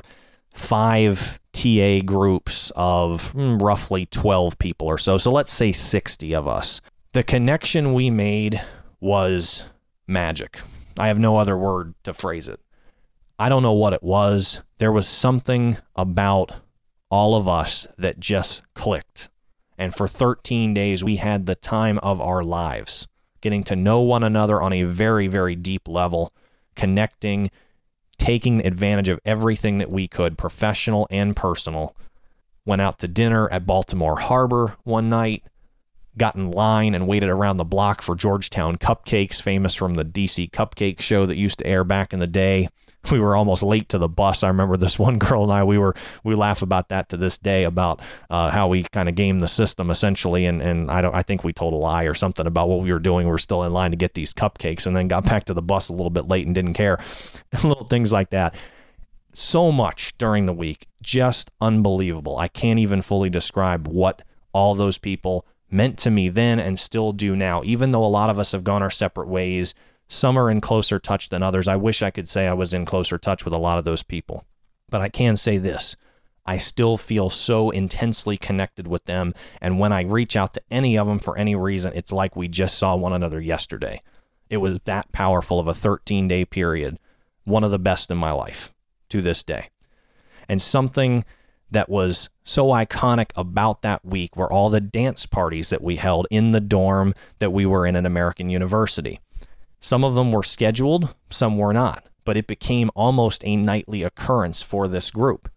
[0.54, 5.16] five TA groups of mm, roughly 12 people or so.
[5.16, 6.80] So let's say 60 of us
[7.12, 8.60] the connection we made
[9.00, 9.68] was
[10.06, 10.60] magic.
[10.98, 12.60] I have no other word to phrase it.
[13.38, 14.62] I don't know what it was.
[14.78, 16.52] There was something about
[17.10, 19.30] all of us that just clicked.
[19.78, 23.08] And for 13 days, we had the time of our lives,
[23.40, 26.32] getting to know one another on a very, very deep level,
[26.74, 27.50] connecting,
[28.18, 31.96] taking advantage of everything that we could, professional and personal.
[32.64, 35.42] Went out to dinner at Baltimore Harbor one night,
[36.18, 40.50] got in line and waited around the block for Georgetown cupcakes, famous from the DC
[40.50, 42.68] cupcake show that used to air back in the day.
[43.12, 44.42] We were almost late to the bus.
[44.42, 45.64] I remember this one girl and I.
[45.64, 49.14] We were we laugh about that to this day about uh, how we kind of
[49.14, 52.12] gamed the system essentially, and and I don't I think we told a lie or
[52.12, 53.26] something about what we were doing.
[53.26, 55.62] We were still in line to get these cupcakes, and then got back to the
[55.62, 56.98] bus a little bit late and didn't care.
[57.62, 58.54] Little things like that
[59.32, 60.86] so much during the week.
[61.00, 62.36] Just unbelievable.
[62.36, 67.12] I can't even fully describe what all those people meant to me then and still
[67.12, 67.62] do now.
[67.64, 69.74] Even though a lot of us have gone our separate ways,
[70.08, 71.68] some are in closer touch than others.
[71.68, 74.02] I wish I could say I was in closer touch with a lot of those
[74.02, 74.44] people.
[74.90, 75.96] But I can say this
[76.46, 79.34] I still feel so intensely connected with them.
[79.60, 82.48] And when I reach out to any of them for any reason, it's like we
[82.48, 84.00] just saw one another yesterday.
[84.48, 86.98] It was that powerful of a 13 day period,
[87.44, 88.72] one of the best in my life
[89.10, 89.68] to this day.
[90.48, 91.26] And something
[91.70, 96.26] that was so iconic about that week were all the dance parties that we held
[96.30, 99.20] in the dorm that we were in an American university.
[99.80, 104.62] Some of them were scheduled, some were not, but it became almost a nightly occurrence
[104.62, 105.50] for this group.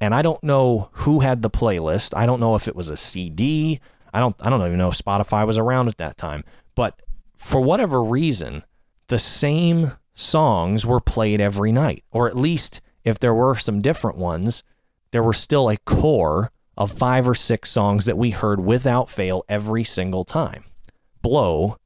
[0.00, 2.16] And I don't know who had the playlist.
[2.16, 3.80] I don't know if it was a CD.
[4.14, 6.44] I don't I don't even know if Spotify was around at that time.
[6.74, 7.02] But
[7.36, 8.62] for whatever reason,
[9.08, 14.16] the same songs were played every night, or at least if there were some different
[14.18, 14.62] ones,
[15.10, 19.44] there were still a core of five or six songs that we heard without fail
[19.48, 20.64] every single time.
[21.22, 21.76] Blow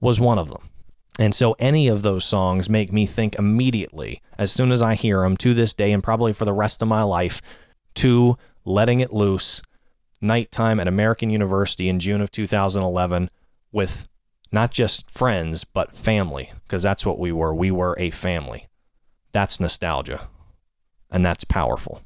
[0.00, 0.68] was one of them.
[1.18, 5.20] And so any of those songs make me think immediately, as soon as I hear
[5.20, 7.42] them to this day and probably for the rest of my life,
[7.96, 9.60] to Letting It Loose,
[10.20, 13.28] nighttime at American University in June of 2011
[13.70, 14.08] with
[14.50, 17.54] not just friends, but family, because that's what we were.
[17.54, 18.68] We were a family.
[19.32, 20.28] That's nostalgia,
[21.10, 22.02] and that's powerful.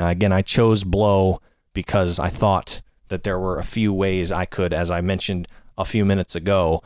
[0.00, 1.42] Now, again, I chose blow
[1.74, 5.84] because I thought that there were a few ways I could, as I mentioned a
[5.84, 6.82] few minutes ago,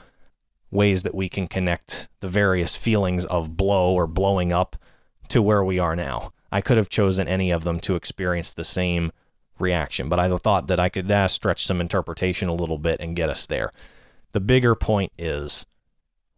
[0.73, 4.77] ways that we can connect the various feelings of blow or blowing up
[5.29, 6.33] to where we are now.
[6.51, 9.13] I could have chosen any of them to experience the same
[9.61, 13.15] reaction, but I thought that I could uh, stretch some interpretation a little bit and
[13.15, 13.73] get us there.
[14.33, 15.67] The bigger point is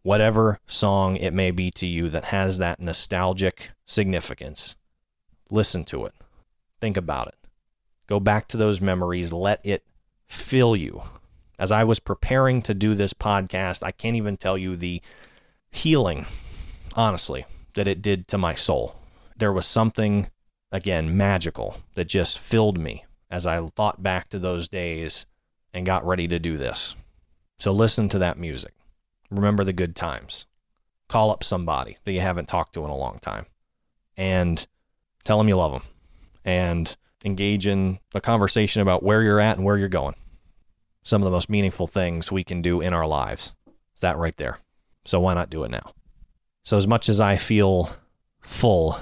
[0.03, 4.75] whatever song it may be to you that has that nostalgic significance,
[5.49, 6.13] listen to it.
[6.79, 7.35] Think about it.
[8.07, 9.33] Go back to those memories.
[9.33, 9.83] Let it
[10.27, 11.03] fill you.
[11.59, 15.01] As I was preparing to do this podcast, I can't even tell you the
[15.71, 16.25] healing,
[16.95, 18.95] honestly, that it did to my soul.
[19.35, 20.27] There was something,
[20.71, 25.25] again, magical that just filled me as I thought back to those days
[25.73, 26.95] and got ready to do this.
[27.59, 28.73] So listen to that music.
[29.31, 30.45] Remember the good times.
[31.09, 33.47] Call up somebody that you haven't talked to in a long time
[34.15, 34.65] and
[35.23, 35.83] tell them you love them
[36.47, 40.15] and engage in a conversation about where you're at and where you're going.
[41.03, 43.53] Some of the most meaningful things we can do in our lives.
[43.93, 44.59] Is that right there?
[45.05, 45.93] So why not do it now?
[46.63, 47.89] So, as much as I feel
[48.41, 48.99] full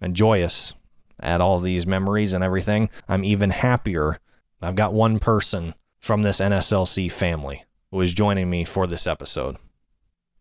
[0.00, 0.74] and joyous
[1.20, 4.18] at all these memories and everything, I'm even happier.
[4.60, 9.56] I've got one person from this NSLC family who is joining me for this episode.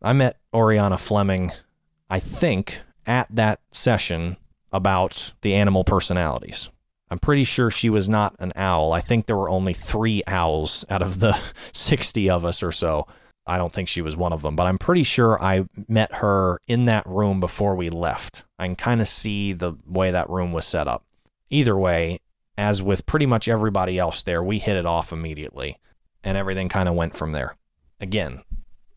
[0.02, 1.52] I met Oriana Fleming,
[2.10, 4.36] I think, at that session
[4.72, 6.70] about the animal personalities.
[7.10, 8.92] I'm pretty sure she was not an owl.
[8.92, 11.40] I think there were only three owls out of the
[11.74, 13.08] 60 of us or so.
[13.46, 16.60] I don't think she was one of them, but I'm pretty sure I met her
[16.68, 18.44] in that room before we left.
[18.60, 21.06] I can kind of see the way that room was set up.
[21.50, 22.20] Either way,
[22.58, 25.78] as with pretty much everybody else there, we hit it off immediately
[26.26, 27.56] and everything kind of went from there.
[28.02, 28.44] Again,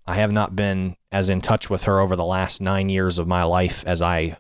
[0.05, 3.29] I have not been as in touch with her over the last nine years of
[3.29, 4.37] my life as I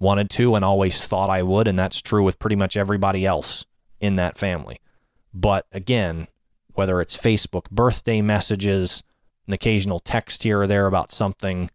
[0.00, 3.66] wanted to and always thought I would, and that's true with pretty much everybody else
[4.00, 4.80] in that family.
[5.34, 6.28] But again,
[6.74, 9.02] whether it's Facebook birthday messages,
[9.46, 11.70] an occasional text here or there about something,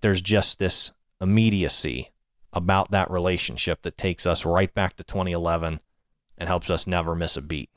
[0.00, 2.10] there's just this immediacy
[2.52, 5.80] about that relationship that takes us right back to 2011
[6.38, 7.68] and helps us never miss a beat.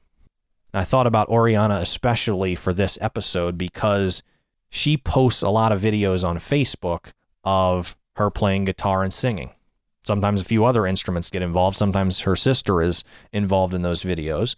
[0.74, 4.24] I thought about Oriana especially for this episode because
[4.70, 7.12] she posts a lot of videos on Facebook
[7.44, 9.52] of her playing guitar and singing.
[10.04, 11.78] Sometimes a few other instruments get involved.
[11.78, 14.56] Sometimes her sister is involved in those videos.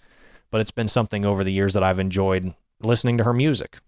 [0.50, 3.80] But it's been something over the years that I've enjoyed listening to her music.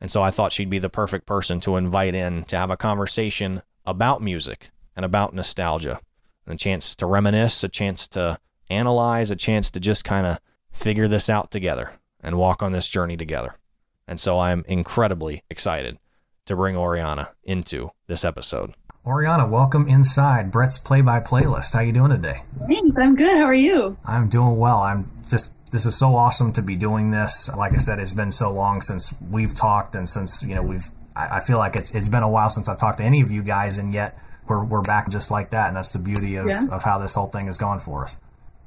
[0.00, 2.76] And so I thought she'd be the perfect person to invite in to have a
[2.76, 6.00] conversation about music and about nostalgia.
[6.44, 10.40] And a chance to reminisce, a chance to analyze, a chance to just kind of
[10.72, 13.54] figure this out together and walk on this journey together.
[14.08, 15.98] And so I'm incredibly excited
[16.46, 18.74] to bring Oriana into this episode.
[19.04, 21.74] Oriana, welcome inside Brett's play-by-play Playlist.
[21.74, 22.42] How you doing today?
[22.68, 23.36] Thanks, I'm good.
[23.36, 23.96] How are you?
[24.04, 24.78] I'm doing well.
[24.78, 27.50] I'm just this is so awesome to be doing this.
[27.56, 30.86] Like I said, it's been so long since we've talked and since you know we've.
[31.16, 33.30] I, I feel like it's it's been a while since I've talked to any of
[33.32, 36.46] you guys, and yet we're we're back just like that, and that's the beauty of,
[36.46, 36.66] Yeah.
[36.70, 38.18] of how this whole thing has gone for us.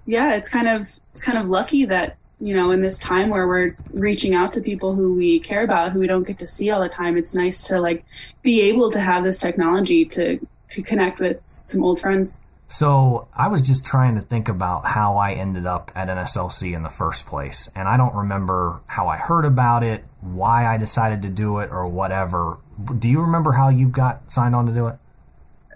[0.05, 3.47] Yeah, it's kind of it's kind of lucky that you know in this time where
[3.47, 6.69] we're reaching out to people who we care about, who we don't get to see
[6.69, 7.17] all the time.
[7.17, 8.05] It's nice to like
[8.41, 12.41] be able to have this technology to to connect with some old friends.
[12.67, 16.81] So I was just trying to think about how I ended up at NSLC in
[16.81, 21.21] the first place, and I don't remember how I heard about it, why I decided
[21.23, 22.57] to do it, or whatever.
[22.97, 24.95] Do you remember how you got signed on to do it?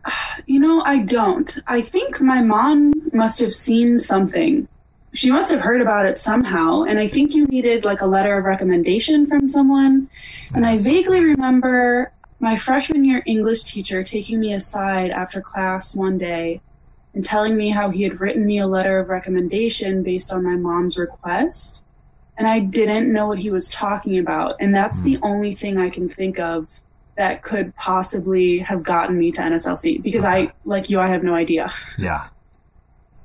[0.46, 1.60] You know, I don't.
[1.68, 4.70] I think my mom must have seen something.
[5.14, 8.38] She must have heard about it somehow, and I think you needed like a letter
[8.38, 10.10] of recommendation from someone.
[10.54, 16.18] And I vaguely remember my freshman year English teacher taking me aside after class one
[16.18, 16.62] day
[17.14, 20.56] and telling me how he had written me a letter of recommendation based on my
[20.56, 21.82] mom's request.
[22.38, 24.56] And I didn't know what he was talking about.
[24.60, 26.70] And that's the only thing I can think of
[27.16, 31.36] that could possibly have gotten me to NSLC because I, like you, I have no
[31.36, 31.70] idea.
[31.98, 32.30] Yeah.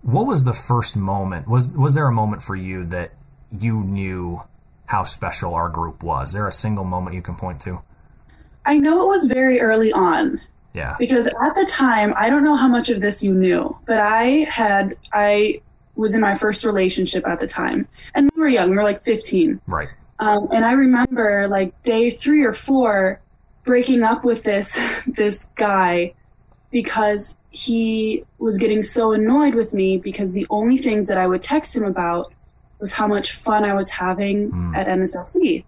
[0.05, 1.49] What was the first moment?
[1.49, 3.13] Was was there a moment for you that
[3.51, 4.43] you knew
[4.87, 6.29] how special our group was?
[6.29, 7.81] Is there a single moment you can point to?
[8.67, 10.41] I know it was very early on
[10.75, 10.97] Yeah.
[10.99, 14.47] because at the time, I don't know how much of this you knew, but I
[14.51, 15.61] had, I
[15.97, 19.03] was in my first relationship at the time and we were young, we were like
[19.03, 19.61] 15.
[19.67, 19.89] Right.
[20.19, 23.21] Um, and I remember like day three or four
[23.65, 26.13] breaking up with this this guy
[26.75, 31.41] because he was getting so annoyed with me because the only things that I would
[31.41, 32.35] text him about
[32.81, 35.63] was how much fun I was having at NSLC.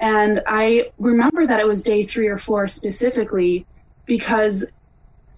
[0.00, 3.64] And I remember that it was day three or four specifically
[4.04, 4.66] because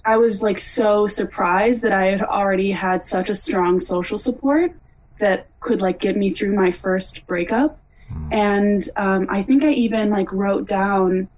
[0.04, 4.72] I was like so surprised that I had already had such a strong social support
[5.20, 7.78] that could like get me through my first breakup.
[8.32, 11.28] And um, I think I even like wrote down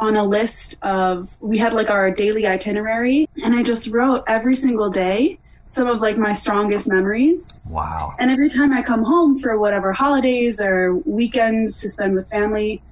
[0.00, 4.56] on a list of we had like our daily itinerary, and I just wrote every
[4.56, 7.62] single day some of like my strongest memories.
[7.68, 8.16] Wow.
[8.18, 12.82] And every time I come home for whatever holidays or weekends to spend with family,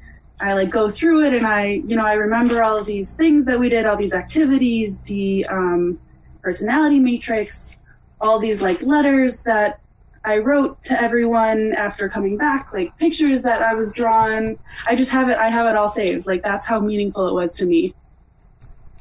[0.41, 3.47] I like go through it and I, you know, I remember all of these things
[3.47, 5.99] that we did, all these activities, the um,
[6.41, 7.79] personality matrix,
[8.21, 9.81] all these like letters that
[10.25, 14.59] I wrote to everyone after coming back, like pictures that I was drawn.
[14.87, 16.27] I just have it, I have it all saved.
[16.27, 17.95] Like that's how meaningful it was to me.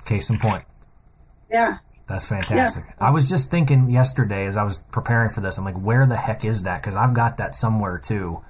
[0.06, 0.64] Case in point.
[1.52, 1.78] Yeah.
[2.08, 2.86] That's fantastic.
[3.00, 6.16] I was just thinking yesterday as I was preparing for this, I'm like, where the
[6.16, 6.82] heck is that?
[6.82, 8.42] Because I've got that somewhere too.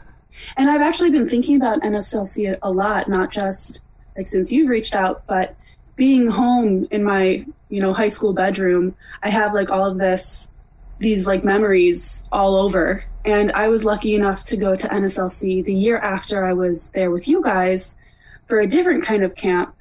[0.56, 3.82] And I've actually been thinking about NSLC a lot, not just
[4.16, 5.56] like since you've reached out, but
[5.96, 10.50] being home in my, you know, high school bedroom, I have like all of this,
[11.00, 13.04] these like memories all over.
[13.26, 17.12] And I was lucky enough to go to NSLC the year after I was there
[17.12, 17.96] with you guys
[18.48, 19.76] for a different kind of camp.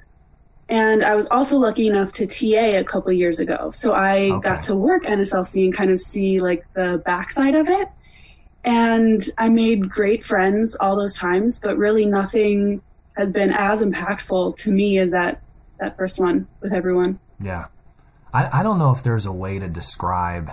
[0.69, 3.71] And I was also lucky enough to TA a couple years ago.
[3.71, 4.49] So I Okay.
[4.49, 7.87] got to work NSLC and kind of see like the backside of it
[8.63, 12.81] and I made great friends all those times, but really nothing
[13.15, 15.41] has been as impactful to me as that
[15.79, 17.17] that first one with everyone.
[17.39, 17.67] Yeah.
[18.33, 20.51] I, I don't know if there's a way to describe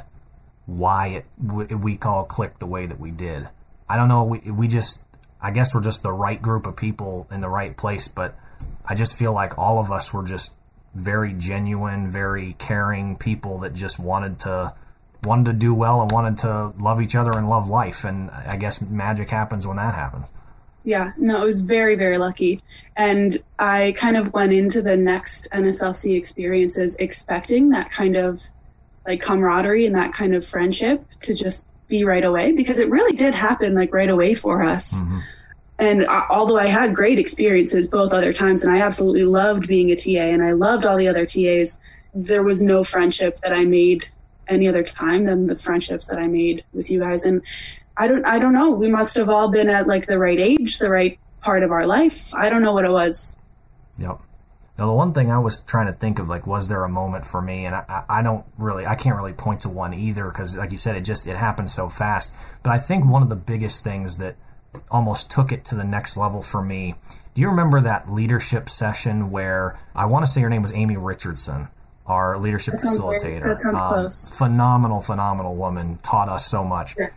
[0.66, 3.48] why it we call click the way that we did.
[3.88, 4.24] I don't know.
[4.24, 5.04] We, we just,
[5.40, 8.34] I guess we're just the right group of people in the right place, but
[8.86, 10.56] I just feel like all of us were just
[10.94, 14.74] very genuine, very caring people that just wanted to
[15.24, 18.04] wanted to do well and wanted to love each other and love life.
[18.04, 20.30] And I guess magic happens when that happens.
[20.84, 22.60] Yeah, no, it was very, very lucky.
[22.94, 28.42] And I kind of went into the next NSLC experiences expecting that kind of
[29.06, 33.14] like camaraderie and that kind of friendship to just be right away because it really
[33.16, 35.00] did happen like right away for us.
[35.78, 39.90] And uh, although I had great experiences both other times, and I absolutely loved being
[39.90, 41.80] a TA and I loved all the other TAs,
[42.14, 44.08] there was no friendship that I made
[44.48, 47.24] any other time than the friendships that I made with you guys.
[47.24, 47.42] And
[47.96, 48.70] I don't, I don't know.
[48.70, 51.86] We must have all been at like the right age, the right part of our
[51.86, 52.34] life.
[52.34, 53.36] I don't know what it was.
[53.98, 54.20] Yep.
[54.78, 57.24] Now, the one thing I was trying to think of, like, was there a moment
[57.24, 57.64] for me?
[57.64, 60.76] And I, I don't really, I can't really point to one either because, like you
[60.76, 62.34] said, it just it happened so fast.
[62.64, 64.34] But I think one of the biggest things that
[64.90, 66.96] almost took it to the next level for me.
[67.34, 70.96] Do you remember that leadership session where I want to say her name was Amy
[70.96, 71.68] Richardson,
[72.06, 73.64] our leadership facilitator?
[73.72, 77.10] Um, phenomenal, phenomenal woman, taught us so much Yeah.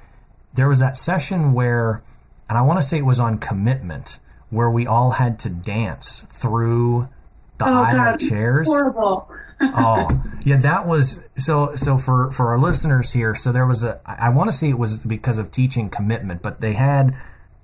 [0.53, 2.03] there was that session where,
[2.49, 4.19] and I want to say it was on commitment,
[4.51, 7.09] where we all had to dance through
[7.57, 8.67] the Oh aisle God, of chairs.
[8.67, 9.29] horrible.
[9.61, 11.75] oh, yeah, that was so.
[11.75, 13.99] So for for our listeners here, so there was a.
[14.05, 17.15] I want to say it was because of teaching commitment, but they had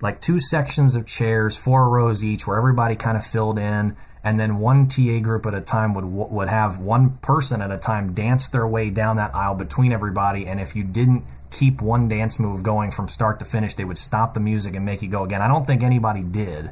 [0.02, 3.96] like two sections of chairs, four rows each, where everybody kind of filled in.
[4.26, 7.78] And then one TA group at a time would would have one person at a
[7.78, 10.48] time dance their way down that aisle between everybody.
[10.48, 13.98] And if you didn't keep one dance move going from start to finish, they would
[13.98, 15.42] stop the music and make you go again.
[15.42, 16.72] I don't think anybody did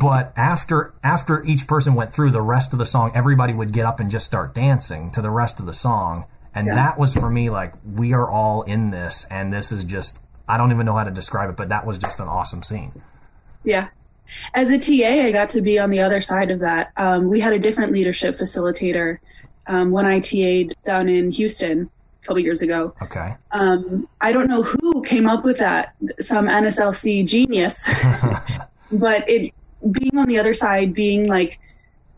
[0.00, 3.86] but after after each person went through the rest of the song, everybody would get
[3.86, 6.24] up and just start dancing to the rest of the song.
[6.54, 6.74] And Yeah.
[6.74, 10.56] that was for me like we are all in this and this is just I
[10.56, 13.02] don't even know how to describe it, but that was just an awesome scene.
[13.64, 13.88] Yeah.
[14.54, 16.92] As a TA, I got to be on the other side of that.
[16.96, 19.18] Um, we had a different leadership facilitator
[19.66, 21.90] um, when I TA'd down in Houston
[22.22, 22.94] a couple years ago.
[23.02, 23.34] Okay.
[23.52, 27.86] Um, I don't know who came up with that, some NSLC genius,
[28.90, 29.52] but it
[29.92, 31.58] being on the other side, being like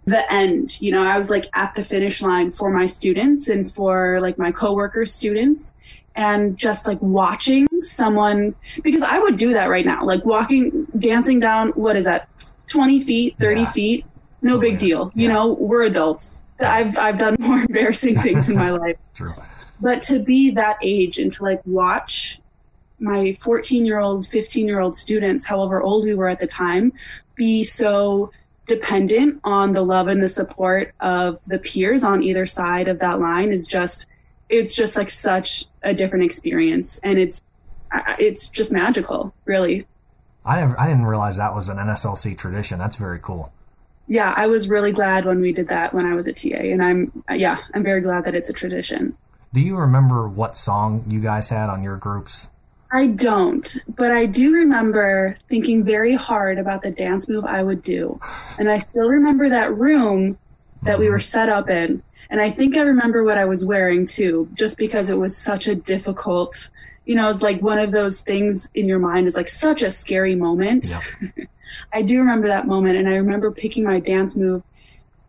[0.06, 3.70] the end, you know, I was like at the finish line for my students and
[3.70, 5.74] for like my coworkers' students.
[6.16, 11.38] And just like watching someone, because I would do that right now, like walking, dancing
[11.38, 12.28] down, what is that,
[12.66, 13.66] 20 feet, 30 Yeah.
[13.70, 14.06] feet,
[14.42, 15.12] no So, big deal.
[15.14, 15.34] You Yeah.
[15.34, 16.42] know, we're adults.
[16.58, 19.32] I've, I've done more embarrassing things in my life True.
[19.80, 22.40] but to be that age and to like watch
[23.00, 26.92] my 14 year old 15 year old students however old we were at the time
[27.34, 28.30] be so
[28.66, 33.18] dependent on the love and the support of the peers on either side of that
[33.18, 34.06] line is just
[34.48, 37.40] it's just like such a different experience and it's
[38.18, 39.86] it's just magical really
[40.44, 42.78] I never I didn't realize that was an NSLC tradition.
[42.78, 43.52] That's very cool.
[44.08, 46.82] yeah i was really glad when we did that when i was a ta and
[46.82, 49.16] i'm yeah i'm very glad that it's a tradition
[49.52, 52.50] Do you remember what song you guys had on your groups?
[52.92, 57.82] I don't, but I do remember thinking very hard about the dance move I would
[57.82, 58.18] do.
[58.58, 60.38] And I still remember that room
[60.82, 62.02] that we were set up in.
[62.30, 65.68] And I think I remember what I was wearing too, just because it was such
[65.68, 66.68] a difficult,
[67.04, 69.90] you know, it's like one of those things in your mind is like such a
[69.90, 70.92] scary moment.
[71.36, 71.48] Yep.
[71.92, 72.96] I do remember that moment.
[72.98, 74.62] And I remember picking my dance move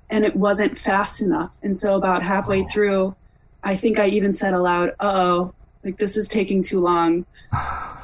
[0.09, 1.55] and it wasn't fast enough.
[1.61, 2.67] And so about halfway Oh.
[2.67, 3.15] through,
[3.63, 5.53] I think I even said aloud, uh oh,
[5.83, 7.25] like this is taking too long.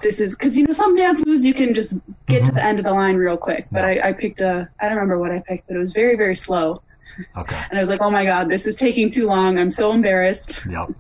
[0.01, 1.97] This is because you know some dance moves you can just
[2.28, 3.65] get to the end of the line real quick.
[3.71, 6.15] But I, I picked a I don't remember what I picked, but it was very
[6.15, 6.82] very slow,
[7.38, 7.59] Okay.
[7.69, 9.57] and I was like, oh my god, this is taking too long.
[9.57, 10.61] I'm so embarrassed.
[10.69, 10.91] Yep.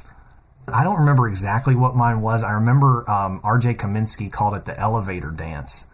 [0.69, 2.43] I don't remember exactly what mine was.
[2.43, 3.75] I remember um, R.J.
[3.75, 5.87] Kaminsky called it the elevator dance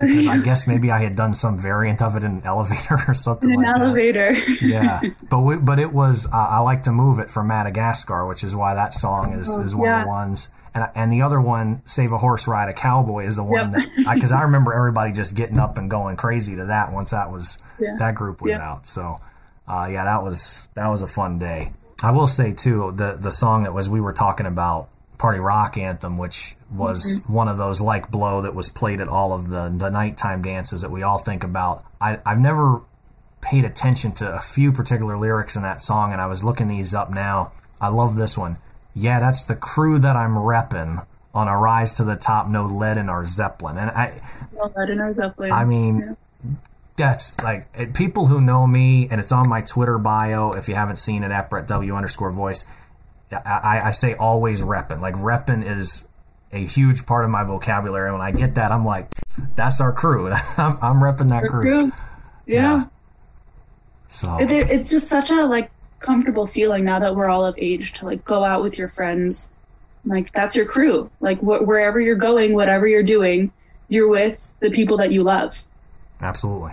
[0.00, 3.14] because I guess maybe I had done some variant of it in an elevator or
[3.14, 3.82] something In an like that.
[3.84, 4.32] elevator.
[4.64, 8.42] yeah, but we, but it was uh, I like to move it from Madagascar, which
[8.44, 10.50] is why that song is, is one of Oh, the ones.
[10.72, 13.84] And and the other one, Save a Horse, Ride a Cowboy, is the one Yep.
[13.96, 17.32] that because I, remember everybody just getting up and going crazy to that once that
[17.32, 17.96] was Yeah.
[17.98, 18.60] that group was Yep.
[18.60, 18.86] out.
[18.86, 19.18] So
[19.66, 21.72] uh, yeah, that was that was a fun day.
[22.04, 24.88] I will say too the the song that was we were talking about
[25.20, 27.32] party rock anthem, which was mm-hmm.
[27.32, 30.80] one of those like blow that was played at all of the the nighttime dances
[30.80, 31.84] that we all think about.
[32.00, 32.80] I I've never
[33.42, 36.94] paid attention to a few particular lyrics in that song, and I was looking these
[36.94, 37.52] up now.
[37.80, 38.56] I love this one.
[38.94, 42.48] Yeah, that's the crew that I'm reppin' on a rise to the top.
[42.48, 44.20] No lead in our Zeppelin, and I
[44.52, 45.52] Well, Red and our Zeppelin.
[45.52, 46.16] I mean,
[46.96, 50.52] that's like people who know me, and it's on my Twitter bio.
[50.52, 52.66] If you haven't seen it, at Brett W underscore voice,
[53.32, 55.00] I, I, I say always reppin'.
[55.00, 56.08] Like reppin' is
[56.52, 58.08] a huge part of my vocabulary.
[58.08, 59.08] And when I get that, I'm like,
[59.54, 60.28] that's our crew.
[60.58, 61.62] I'm, I'm repping that crew.
[61.62, 61.92] True.
[62.46, 62.86] Yeah.
[64.08, 65.70] So It- It's just such a like
[66.00, 69.50] comfortable feeling now that we're all of age to like go out with your friends.
[70.04, 71.10] Like that's your crew.
[71.20, 73.52] Like wh- wherever you're going, whatever you're doing,
[73.88, 75.62] you're with the people that you love.
[76.20, 76.72] Absolutely.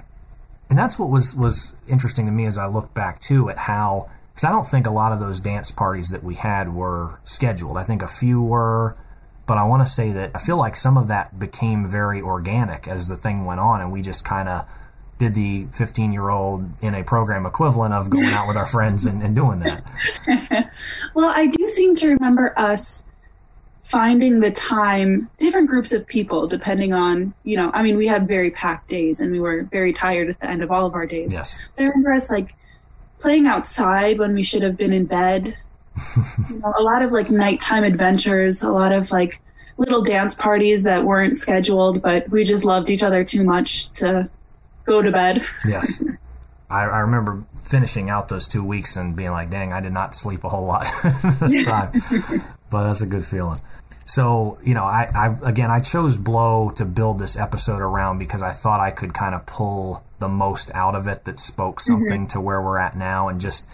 [0.69, 4.09] And that's what was was interesting to me as I look back too at how
[4.37, 7.75] because I don't think a lot of those dance parties that we had were scheduled.
[7.75, 8.95] I think a few were,
[9.47, 12.87] but I want to say that I feel like some of that became very organic
[12.87, 14.69] as the thing went on, and we just kind of
[15.17, 19.07] did the 15 year old in a program equivalent of going out with our friends
[19.07, 20.71] and, and doing that.
[21.15, 23.03] Well, I do seem to remember us
[23.81, 28.27] finding the time, different groups of people, depending on, you know, I mean, we had
[28.27, 31.07] very packed days and we were very tired at the end of all of our
[31.07, 31.31] days.
[31.31, 31.57] Yes.
[31.79, 32.53] I remember us like
[33.19, 35.57] playing outside when we should have been in bed.
[36.49, 39.39] you know, a lot of like nighttime adventures, a lot of like
[39.77, 44.29] little dance parties that weren't scheduled, but we just loved each other too much to
[44.85, 45.45] go to bed.
[45.67, 46.03] Yes.
[46.69, 50.13] I, I remember finishing out those two weeks and being like, dang, I did not
[50.13, 50.85] sleep a whole lot
[51.39, 51.91] this time.
[52.69, 53.59] but that's a good feeling.
[54.07, 58.41] So, you know, I, I again I chose Blow to build this episode around because
[58.41, 61.93] I thought I could kind of pull the most out of it that spoke mm-hmm.
[61.93, 63.27] something to where we're at now.
[63.27, 63.69] And just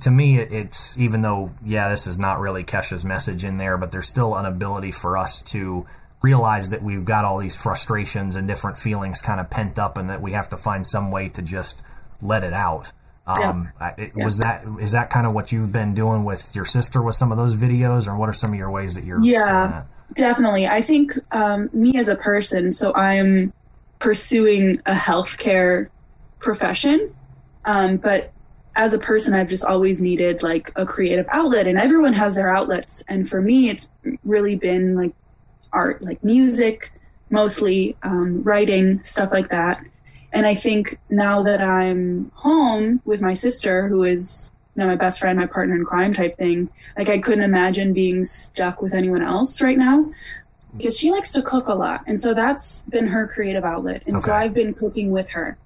[0.00, 3.92] to me it's even though yeah this is not really Kesha's message in there but
[3.92, 5.86] there's still an ability for us to
[6.22, 10.10] realize that we've got all these frustrations and different feelings kind of pent up and
[10.10, 11.82] that we have to find some way to just
[12.20, 12.92] let it out
[13.26, 16.64] um, I- it, was that is that kind of what you've been doing with your
[16.64, 19.22] sister with some of those videos or what are some of your ways that you're
[19.22, 20.14] Yeah, that?
[20.14, 20.66] definitely.
[20.66, 23.52] I think um, me as a person, so I'm
[23.98, 25.88] pursuing a healthcare
[26.38, 27.14] profession,
[27.64, 28.32] um, but
[28.76, 32.54] as a person, I've just always needed like a creative outlet, and everyone has their
[32.54, 33.02] outlets.
[33.08, 33.90] And for me, it's
[34.22, 35.12] really been like
[35.72, 36.92] art, like music,
[37.30, 39.82] mostly um, writing, stuff like that.
[40.36, 44.94] And I think now that I'm home with my sister, who is you know my
[44.94, 46.68] best friend, my partner in crime type thing,
[46.98, 50.12] like I couldn't imagine being stuck with anyone else right now.
[50.76, 54.02] Because she likes to cook a lot, and so that's been her creative outlet.
[54.06, 55.56] And so I've been cooking with her,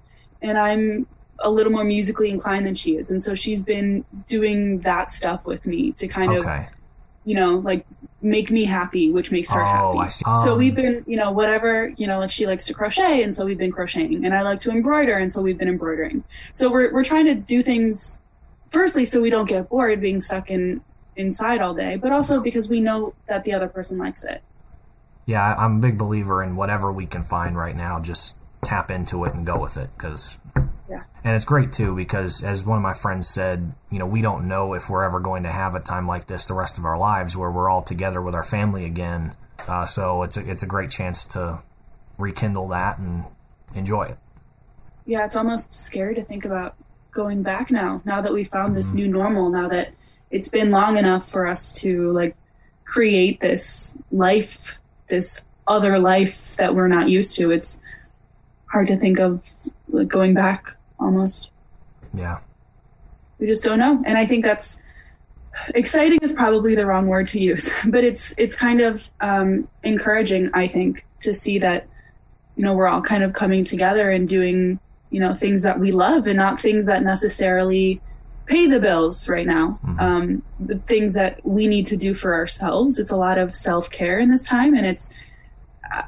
[0.41, 1.05] and I'm
[1.39, 5.45] a little more musically inclined than she is, and so she's been doing that stuff
[5.45, 6.45] with me to kind of
[7.25, 7.85] you know, like
[8.23, 10.09] make me happy, which makes her Oh, happy.
[10.43, 13.33] So Um, we've been, you know, whatever, you know, like she likes to crochet, and
[13.35, 16.23] so we've been crocheting, and I like to embroider, and so we've been embroidering.
[16.51, 18.19] So we're we're trying to do things,
[18.69, 20.81] firstly, so we don't get bored being stuck in
[21.15, 24.41] inside all day, but also because we know that the other person likes it.
[25.27, 29.23] yeah i'm a big believer in whatever we can find right now just tap into
[29.25, 30.39] it and go with it because
[30.91, 31.03] Yeah.
[31.23, 34.47] and it's great too because as one of my friends said you know we don't
[34.47, 36.97] know if we're ever going to have a time like this the rest of our
[36.97, 39.33] lives where we're all together with our family again
[39.69, 41.59] uh, so it's a, it's a great chance to
[42.19, 43.23] rekindle that and
[43.75, 44.17] enjoy it
[45.05, 46.75] Yeah, it's almost scary to think about
[47.11, 48.01] going back now.
[48.05, 49.93] Now that we found this new normal, now that
[50.29, 52.35] it's been long enough for us to like
[52.85, 54.77] create this life,
[55.07, 57.51] this other life that we're not used to.
[57.51, 57.79] It's
[58.65, 59.43] hard to think of
[59.89, 61.51] like going back almost.
[62.13, 62.39] yeah
[63.39, 64.01] We just don't know.
[64.05, 64.81] And I think that's
[65.75, 70.49] exciting is probably the wrong word to use, but it's it's kind of um, encouraging.
[70.53, 71.87] I think to see that
[72.55, 74.79] you know we're all kind of coming together and doing
[75.09, 78.01] you know things that we love and not things that necessarily
[78.45, 79.79] pay the bills right now.
[79.99, 82.99] Um, the things that we need to do for ourselves.
[82.99, 85.09] It's a lot of self care in this time, and it's.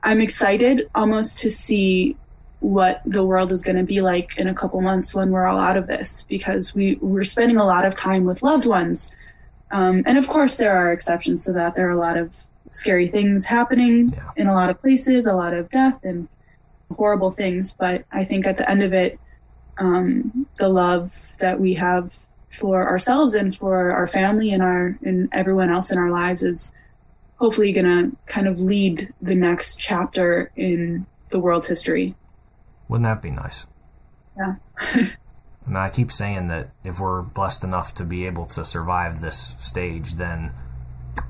[0.02, 2.16] I'm excited almost to see
[2.64, 5.60] what the world is going to be like in a couple months when we're all
[5.60, 9.12] out of this, because we we're spending a lot of time with loved ones,
[9.72, 11.76] um, and of course there are exceptions to that.
[11.76, 12.34] There are a lot of
[12.70, 14.30] scary things happening Yeah.
[14.38, 16.28] in a lot of places, a lot of death and
[16.96, 17.74] horrible things.
[17.74, 19.20] But I think at the end of it,
[19.78, 22.18] um, the love that we have
[22.50, 26.72] for ourselves and for our family and our and everyone else in our lives is
[27.38, 32.16] hopefully going to kind of lead the next chapter in the world's history.
[32.94, 33.66] Wouldn't that be nice?
[34.38, 34.56] Yeah.
[34.78, 35.16] I
[35.66, 39.56] mean, I keep saying that if we're blessed enough to be able to survive this
[39.58, 40.54] stage, then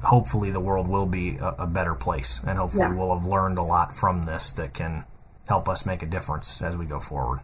[0.01, 2.93] hopefully the world will be a, a better place, and hopefully Yeah.
[2.93, 5.05] we'll have learned a lot from this that can
[5.47, 7.39] help us make a difference as we go forward.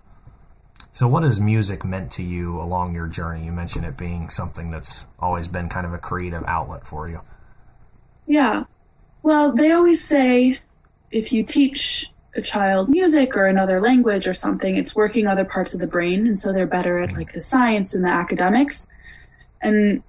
[0.92, 3.46] So, what has music meant to you along your journey?
[3.46, 7.22] You mentioned it being something that's always been kind of a creative outlet for you.
[8.28, 8.66] Yeah.
[9.24, 10.60] Well, they always say
[11.10, 15.74] if you teach a child music or another language or something, it's working other parts
[15.74, 16.28] of the brain.
[16.28, 18.88] And so they're better at like the science and the academics.
[19.62, 20.04] And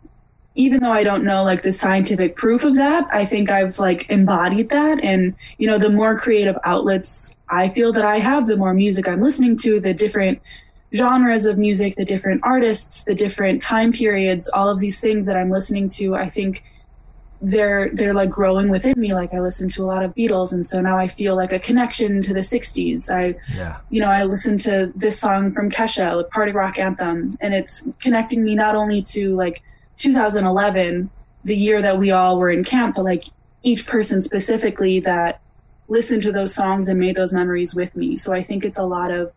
[0.54, 4.08] even though I don't know like the scientific proof of that, I think I've like
[4.10, 5.02] embodied that.
[5.02, 9.08] And, you know, the more creative outlets I feel that I have, the more music
[9.08, 10.40] I'm listening to, the different
[10.94, 15.36] genres of music, the different artists, the different time periods, all of these things that
[15.36, 16.64] I'm listening to, I think
[17.42, 20.66] they're they're like growing within me like i listen to a lot of beatles and
[20.66, 23.78] so now i feel like a connection to the 60s i Yeah.
[23.88, 27.82] you know i listen to this song from kesha like party rock anthem and it's
[27.98, 29.62] connecting me not only to like
[29.96, 31.08] 2011
[31.44, 33.24] the year that we all were in camp but like
[33.62, 35.40] each person specifically that
[35.88, 38.84] listened to those songs and made those memories with me so i think it's a
[38.84, 39.32] lot of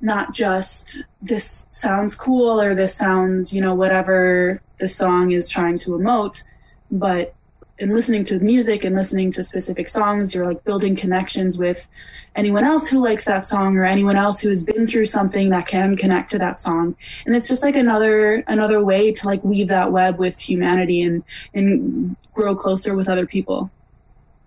[0.00, 5.78] not just this sounds cool or this sounds you know whatever the song is trying
[5.78, 6.42] to emote
[6.90, 7.34] but
[7.78, 11.86] in listening to music and listening to specific songs you're like building connections with
[12.34, 15.66] anyone else who likes that song or anyone else who has been through something that
[15.66, 16.94] can connect to that song.
[17.26, 21.24] And it's just like another another way to like weave that web with humanity and
[21.54, 23.70] and grow closer with other people.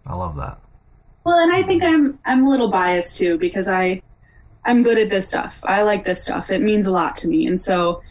[0.07, 0.57] I love that.
[1.25, 4.01] well and i think i'm i'm a little biased too because i
[4.65, 5.59] i'm good at this stuff.
[5.63, 6.49] I like this stuff.
[6.49, 7.45] It means a lot to me.
[7.47, 8.01] And so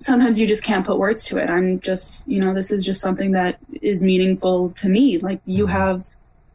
[0.00, 1.48] sometimes you just can't put words to it.
[1.48, 5.18] I'm just, you know, this is just something that is meaningful to me.
[5.18, 5.76] Like you mm-hmm.
[5.76, 6.08] have,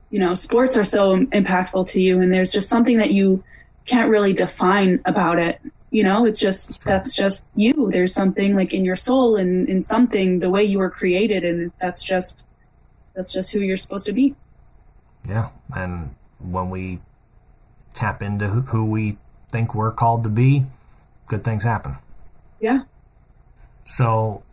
[0.10, 3.44] you know, sports are so impactful to you, and there's just something that you
[3.86, 5.62] can't really define about it.
[5.92, 7.90] You know, it's just that's just you.
[7.92, 11.72] There's something like in your soul and in something the way you were created, and
[11.80, 12.44] that's just
[13.14, 14.36] that's just who you're supposed to be.
[15.28, 17.00] Yeah, and when we
[17.94, 19.18] tap into who- who we
[19.52, 20.66] think we're called to be,
[21.28, 21.96] good things happen.
[22.60, 22.82] Yeah.
[23.86, 24.44] So,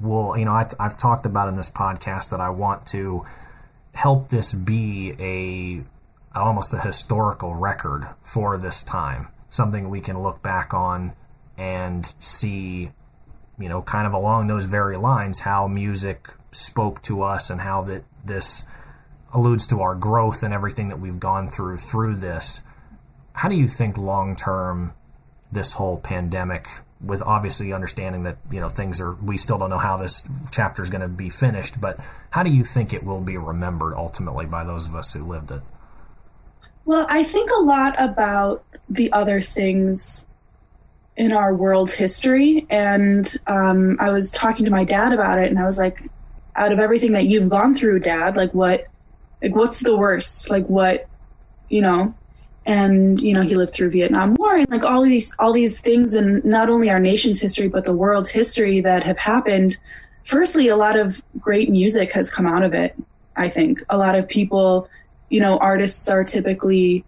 [0.00, 3.24] well, you know, I, I've talked about in this podcast that I want to
[3.94, 5.84] help this be a
[6.38, 11.14] almost a historical record for this time, something we can look back on
[11.58, 12.90] and see,
[13.58, 17.82] you know, kind of along those very lines, how music spoke to us and how
[17.82, 18.68] that this
[19.32, 22.62] alludes to our growth and everything that we've gone through through this.
[23.32, 24.92] How do you think long term
[25.50, 26.68] this whole pandemic
[27.00, 30.82] with obviously understanding that you know things are we still don't know how this chapter
[30.82, 31.98] is going to be finished but
[32.30, 35.50] how do you think it will be remembered ultimately by those of us who lived
[35.50, 35.60] it
[36.86, 40.26] Well, I think a lot about the other things
[41.16, 42.66] in our world's history.
[42.70, 46.02] And um, I was talking to my dad about it, and I was like,
[46.54, 48.86] out of everything that you've gone through, dad, like what,
[49.42, 50.50] like what's the worst?
[50.50, 51.08] Like what,
[51.68, 52.14] you know?
[52.66, 56.14] And you know, he lived through Vietnam War and like all these, all these things,
[56.14, 59.78] and not only our nation's history, but the world's history that have happened.
[60.24, 62.94] Firstly, a lot of great music has come out of it.
[63.36, 64.88] I think a lot of people
[65.28, 67.04] you know, artists are typically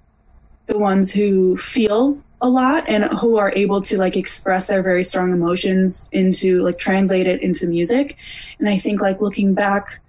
[0.67, 5.03] the ones who feel a lot and who are able to like express their very
[5.03, 8.17] strong emotions into like translate it into music.
[8.59, 10.01] And I think like looking back,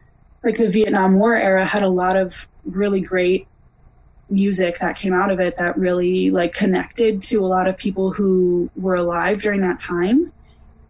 [0.43, 3.47] like the Vietnam War era had a lot of really great
[4.29, 8.11] music that came out of it that really like connected to a lot of people
[8.11, 10.31] who were alive during that time.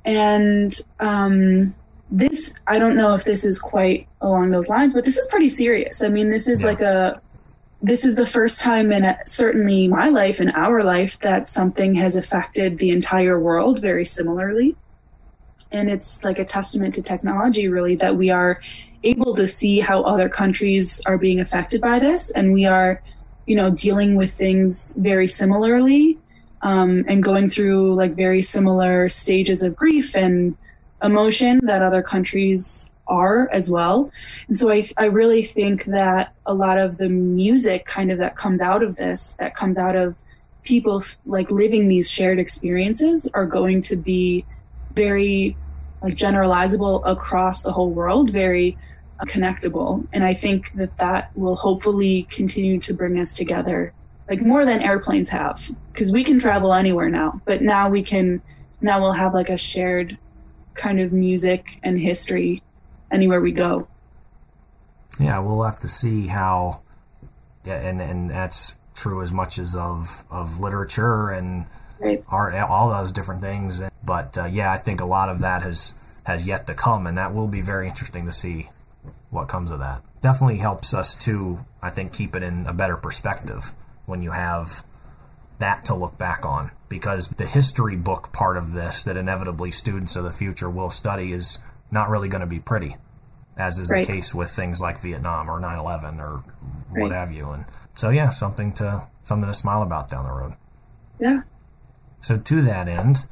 [0.05, 1.75] And um
[2.11, 5.49] this I don't know if this is quite along those lines, but this is pretty
[5.49, 6.01] serious.
[6.01, 6.67] I mean, this is Yeah.
[6.67, 7.21] like a
[7.81, 11.95] this is the first time in uh, certainly my life and our life that something
[11.95, 14.75] has affected the entire world very similarly.
[15.71, 18.59] And it's like a testament to technology, really, that we are
[19.03, 23.01] able to see how other countries are being affected by this, and we are,
[23.49, 26.19] you know, dealing with things very similarly,
[26.61, 30.55] um, and going through like very similar stages of grief and
[31.01, 34.11] emotion that other countries are as well.
[34.47, 38.35] And so I, I really think that a lot of the music kind of that
[38.35, 40.15] comes out of this, that comes out of
[40.61, 44.45] people like living these shared experiences are going to be
[44.93, 45.57] very
[46.03, 48.77] like generalizable across the whole world, very
[49.27, 50.07] connectable.
[50.13, 53.93] And I think that that will hopefully continue to bring us together
[54.29, 58.41] like more than airplanes have because we can travel anywhere now, but now we can,
[58.79, 60.17] now we'll have like a shared
[60.75, 62.61] kind of music and history
[63.11, 63.87] anywhere we go.
[65.19, 66.81] Yeah, we'll have to see how,
[67.65, 71.65] yeah, and and that's true as much as of of literature and
[71.99, 72.23] Right.
[72.29, 73.81] art, all those different things.
[74.05, 77.17] But uh, yeah, I think a lot of that has has yet to come, and
[77.17, 78.69] that will be very interesting to see
[79.29, 80.01] what comes of that.
[80.21, 83.71] Definitely helps us to, I think, keep it in a better perspective
[84.05, 84.83] when you have
[85.59, 90.15] that to look back on because the history book part of this that inevitably students
[90.15, 92.95] of the future will study is not really going to be pretty
[93.57, 94.05] as is Right.
[94.07, 96.43] the case with things like Vietnam or 9/11 or
[96.91, 97.11] what Right.
[97.11, 100.53] have you and so yeah something to something to smile about down the road
[101.19, 101.41] Yeah.
[102.21, 103.27] so to that end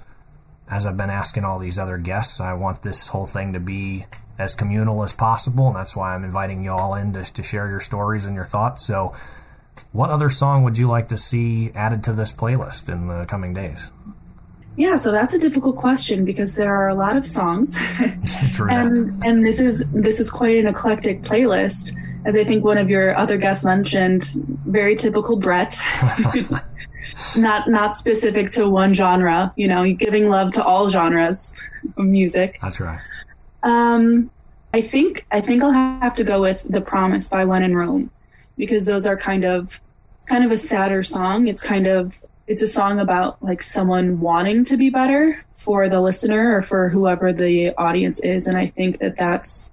[0.70, 4.06] as I've been asking all these other guests I want this whole thing to be
[4.38, 7.68] as communal as possible and that's why I'm inviting you all in to, to share
[7.70, 8.86] your stories and your thoughts.
[8.86, 9.16] So
[9.92, 13.54] what other song would you like to see added to this playlist in the coming
[13.54, 13.92] days?
[14.76, 17.78] Yeah, so that's a difficult question because there are a lot of songs.
[18.54, 18.70] True.
[18.70, 21.94] And and this is this is quite an eclectic playlist.
[22.26, 24.24] As i think one of your other guests mentioned
[24.66, 25.80] very typical brett.
[27.38, 31.56] Not not specific to one genre you know giving love to all genres
[31.96, 32.60] of music.
[32.62, 33.00] That's right.
[33.68, 34.30] Um
[34.74, 38.10] i think i think i'll have to go with the promise by when in rome
[38.58, 39.80] because those are kind of
[40.18, 41.48] it's kind of a sadder song.
[41.48, 42.14] It's kind of
[42.48, 46.90] it's a song about like someone wanting to be better for the listener or for
[46.90, 49.72] whoever the audience is and i think that that's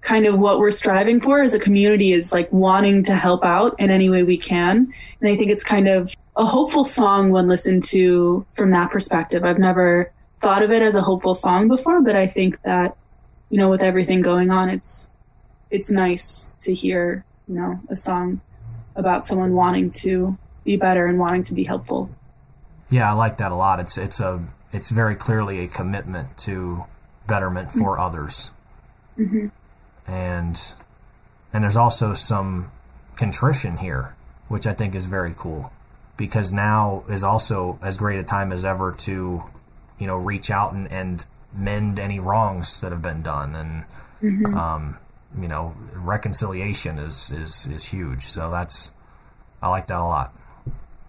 [0.00, 3.78] kind of what we're striving for as a community is like wanting to help out
[3.78, 4.92] in any way we can.
[5.20, 9.44] And i think it's kind of a hopeful song when listened to from that perspective.
[9.44, 10.10] I've never
[10.40, 12.96] thought of it as a hopeful song before but i think that
[13.52, 15.10] you know with everything going on it's
[15.70, 18.40] it's nice to hear you know a song
[18.96, 22.10] about someone wanting to be better and wanting to be helpful.
[22.90, 23.80] Yeah, I like that a lot.
[23.80, 26.84] It's it's a it's very clearly a commitment to
[27.26, 27.80] betterment mm-hmm.
[27.80, 28.50] for others,
[29.18, 29.48] mm-hmm.
[30.10, 30.74] and
[31.52, 32.70] and there's also some
[33.16, 34.14] contrition here,
[34.48, 35.72] which I think is very cool,
[36.16, 39.42] because now is also as great a time as ever to,
[39.98, 41.24] you know, reach out and, and
[41.54, 44.98] mend any wrongs that have been done, and um,
[45.38, 48.22] you know, reconciliation is is is huge.
[48.22, 48.94] So that's
[49.62, 50.32] I like that a lot.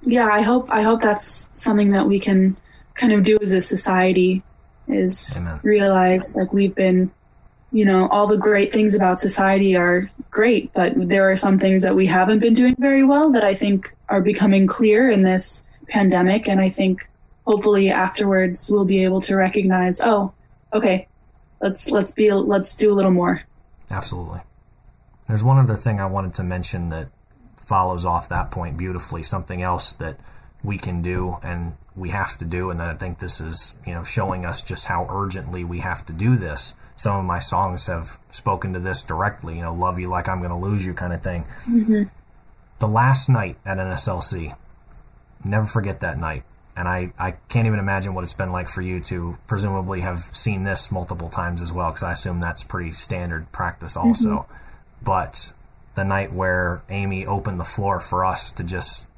[0.06, 2.56] yeah i hope i hope that's something that we can
[2.96, 4.44] kind of do as a society
[4.88, 5.60] is Amen.
[5.64, 7.10] realize like we've been
[7.72, 11.82] you know all the great things about society are great but there are some things
[11.82, 15.64] that we haven't been doing very well that i think are becoming clear in this
[15.88, 17.08] pandemic and i think
[17.46, 20.34] hopefully afterwards we'll be able to recognize oh
[20.74, 21.08] okay
[21.62, 23.44] let's let's be let's do a little more
[23.94, 24.42] Absolutely.
[25.28, 27.10] There's one other thing I wanted to mention that
[27.58, 29.24] follows off that point beautifully.
[29.24, 30.20] Something else that
[30.64, 34.04] we can do and we have to do, and I think this is, you know,
[34.04, 36.74] showing us just how urgently we have to do this.
[36.96, 40.40] Some of my songs have spoken to this directly, you know, love you like I'm
[40.40, 41.44] going to lose you kind of thing.
[41.70, 42.04] Mm-hmm.
[42.80, 44.58] The last night at NSLC,
[45.46, 46.44] never forget that night.
[46.76, 50.20] And I, I can't even imagine what it's been like for you to presumably have
[50.20, 54.30] seen this multiple times as well, because I assume that's pretty standard practice also.
[54.30, 54.54] Mm-hmm.
[55.04, 55.54] But
[55.94, 59.10] the night where Amy opened the floor for us to just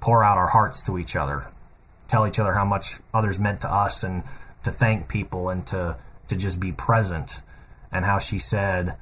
[0.00, 1.48] pour out our hearts to each other,
[2.08, 4.22] tell each other how much others meant to us, and
[4.64, 5.96] to thank people and to,
[6.28, 7.42] to just be present,
[7.92, 8.96] and how she said,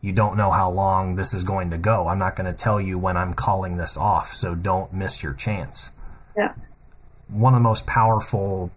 [0.00, 2.06] You don't know how long this is going to go.
[2.06, 5.32] I'm not going to tell you when I'm calling this off, so don't miss your
[5.32, 5.90] chance
[6.36, 6.54] yeah
[7.32, 8.70] one of the most powerful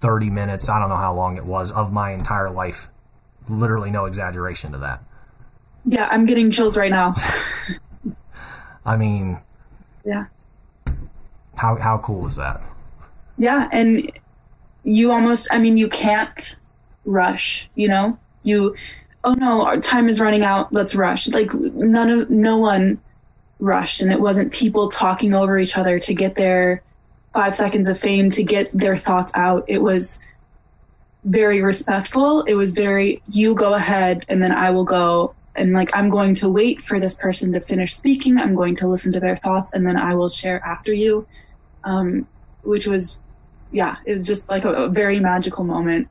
[0.00, 2.88] 30 minutes, I don't know how long it was, of my entire life.
[3.48, 5.02] Literally no exaggeration to that.
[5.84, 7.14] yeah i'm getting chills right now
[8.84, 9.38] I mean,
[10.04, 10.26] yeah
[11.60, 12.58] how, how cool is that?
[13.36, 14.10] Yeah, and
[14.82, 16.56] you almost I mean you can't
[17.04, 18.18] rush, you know?
[18.42, 18.74] You
[19.24, 21.28] oh no, our time is running out, let's rush.
[21.28, 22.98] Like none of no one
[23.58, 26.82] rushed and it wasn't people talking over each other to get their
[27.34, 29.64] 5 seconds of fame to get their thoughts out.
[29.68, 30.20] It was
[31.24, 32.42] very respectful.
[32.42, 36.34] It was very you go ahead and then I will go and like I'm going
[36.36, 38.38] to wait for this person to finish speaking.
[38.38, 41.26] I'm going to listen to their thoughts and then I will share after you.
[41.84, 42.26] Um
[42.62, 43.20] which was
[43.72, 46.08] yeah, it was just like a, a very magical moment.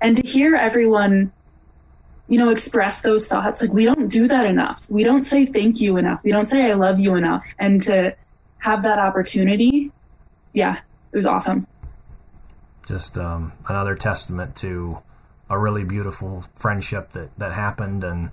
[0.00, 1.32] And to hear everyone,
[2.28, 4.86] you know, express those thoughts, like we don't do that enough.
[4.88, 6.20] We don't say thank you enough.
[6.22, 7.44] We don't say I love you enough.
[7.58, 8.16] And to
[8.58, 9.92] have that opportunity,
[10.54, 10.78] yeah,
[11.12, 11.66] it was awesome.
[12.86, 14.98] just um, another testament to
[15.50, 18.02] a really beautiful friendship that, that happened.
[18.04, 18.30] And,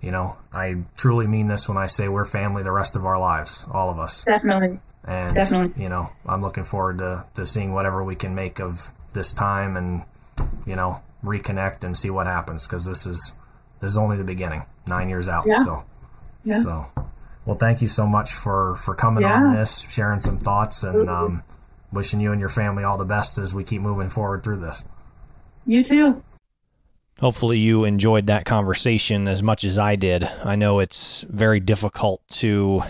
[0.00, 3.18] you know, I truly mean this when I say we're family the rest of our
[3.18, 4.24] lives, all of us.
[4.24, 4.80] Definitely.
[5.04, 5.82] And, Definitely.
[5.82, 9.76] you know, I'm looking forward to, to seeing whatever we can make of this time
[9.76, 10.02] and,
[10.66, 13.38] you know, reconnect and see what happens because this is,
[13.80, 14.64] this is only the beginning.
[14.86, 15.62] Nine years out Yeah.
[15.62, 15.86] still.
[16.44, 16.60] Yeah.
[16.62, 16.86] So,
[17.44, 19.34] well, thank you so much for, for coming Yeah.
[19.42, 21.42] on this, sharing some thoughts, and um,
[21.92, 24.84] wishing you and your family all the best as we keep moving forward through this.
[25.64, 26.22] You too.
[27.20, 30.24] Hopefully, you enjoyed that conversation as much as I did.
[30.44, 32.82] I know it's very difficult to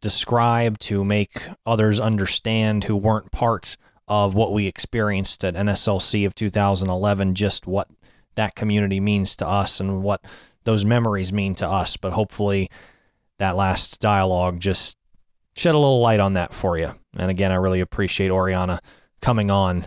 [0.00, 3.76] describe, to make others understand who weren't part
[4.08, 7.88] of what we experienced at NSLC of 2011, just what
[8.34, 10.24] that community means to us and what
[10.64, 11.96] those memories mean to us.
[11.96, 12.70] But hopefully,
[13.38, 14.98] that last dialogue just
[15.58, 16.94] shed a little light on that for you.
[17.16, 18.80] And again, I really appreciate Oriana
[19.20, 19.86] coming on.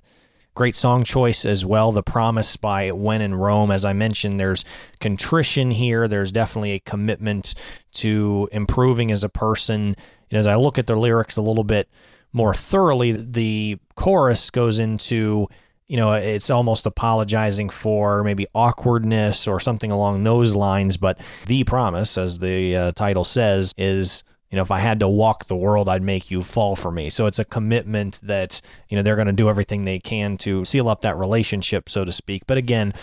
[0.54, 1.94] Great song choice as well.
[1.94, 3.72] The Promise by When in Rome.
[3.72, 4.66] As I mentioned, there's
[5.00, 6.10] contrition here.
[6.10, 7.56] There's definitely a commitment
[7.94, 9.96] to improving as a person.
[10.30, 11.88] And as I look at the lyrics a little bit
[12.34, 15.48] more thoroughly, the chorus goes into,
[15.88, 20.98] you know, it's almost apologizing for maybe awkwardness or something along those lines.
[20.98, 25.08] But the promise, as the uh, title says, is you know, if I had to
[25.08, 27.10] walk the world, I'd make you fall for me.
[27.10, 30.66] So it's a commitment that, you know, they're going to do everything they can to
[30.66, 32.44] seal up that relationship, so to speak.
[32.48, 32.94] But again,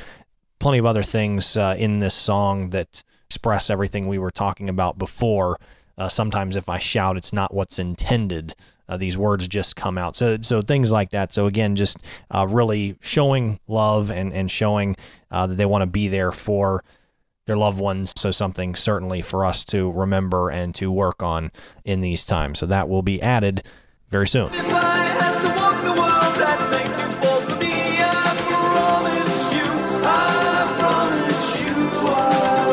[0.59, 4.99] plenty of other things uh, in this song that express everything we were talking about
[4.99, 5.59] before.
[5.96, 8.55] Uh, sometimes if I shout, it's not what's intended.
[8.86, 10.16] Uh, these words just come out.
[10.16, 11.32] So, so things like that.
[11.32, 11.99] So again, just
[12.30, 14.96] uh, really showing love and and showing
[15.30, 16.84] uh, that they want to be there for
[17.49, 18.12] their loved ones.
[18.16, 21.51] So something certainly for us to remember and to work on
[21.84, 22.59] in these times.
[22.61, 23.62] So that will be added
[24.11, 24.53] very soon.
[24.53, 27.96] If I had to walk the world, I'd make you fall for me.
[27.99, 28.36] I
[28.76, 29.64] promise you,
[30.05, 31.74] I promise you,
[32.07, 32.68] I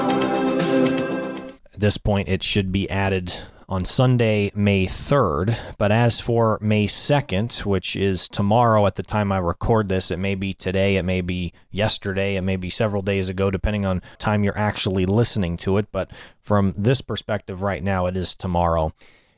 [1.39, 1.55] would.
[1.73, 3.34] At this point, it should be added
[3.68, 5.57] on Sunday, May 3rd.
[5.78, 10.20] But as for May 2nd, which is tomorrow at the time I record this, it
[10.20, 14.01] may be today, it may be yesterday, it may be several days ago, depending on
[14.20, 15.88] time you're actually listening to it.
[15.91, 18.93] But from this perspective right now, it is tomorrow.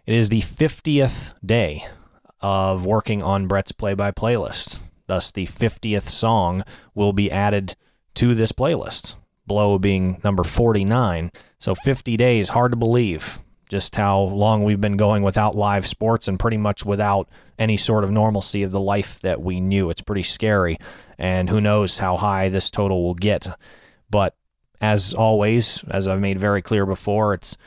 [0.05, 1.85] It is the 50th day
[2.41, 4.79] of working on Brett's play by playlist.
[5.07, 6.63] Thus, the 50th song
[6.93, 7.75] will be added
[8.15, 9.15] to this playlist.
[9.45, 11.31] Blow being number 49.
[11.59, 16.27] So 50 days, hard to believe just how long we've been going without live sports
[16.27, 19.89] and pretty much without any sort of normalcy of the life that we knew.
[19.89, 20.77] It's pretty scary.
[21.17, 23.47] And who knows how high this total will get.
[24.09, 24.35] But
[24.79, 27.57] as always, as I've made very clear before, it's,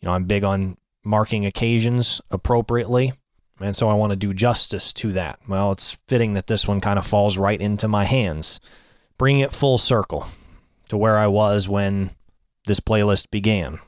[0.00, 3.12] you know, I'm big on marking occasions appropriately.
[3.60, 5.38] And so I want to do justice to that.
[5.46, 8.60] Well, it's fitting that this one kind of falls right into my hands,
[9.18, 10.26] bringing it full circle
[10.88, 12.10] to where I was when
[12.66, 13.78] this playlist began.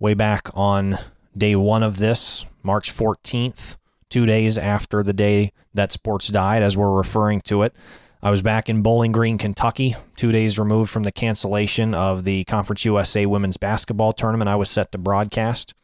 [0.00, 0.98] Way back on
[1.36, 3.76] day one of this, March 14th,
[4.10, 7.76] two days after the day that sports died, as we're referring to it.
[8.20, 12.42] I was back in Bowling Green, Kentucky, two days removed from the cancellation of the
[12.44, 15.74] Conference USA women's basketball tournament I was set to broadcast.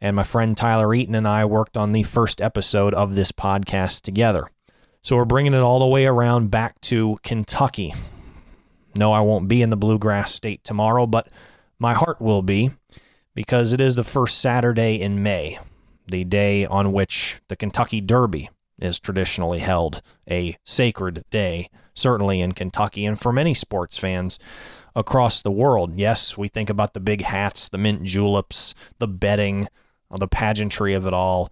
[0.00, 4.00] And my friend Tyler Eaton and I worked on the first episode of this podcast
[4.00, 4.46] together.
[5.02, 7.92] So we're bringing it all the way around back to Kentucky.
[8.96, 11.28] No, I won't be in the Bluegrass State tomorrow, but
[11.78, 12.70] my heart will be
[13.38, 15.60] because it is the first Saturday in May,
[16.08, 22.50] the day on which the Kentucky Derby is traditionally held, a sacred day, certainly in
[22.50, 24.40] Kentucky, and for many sports fans
[24.96, 25.94] across the world.
[25.94, 29.68] Yes, we think about the big hats, the mint juleps, the betting,
[30.10, 31.48] the pageantry of it all.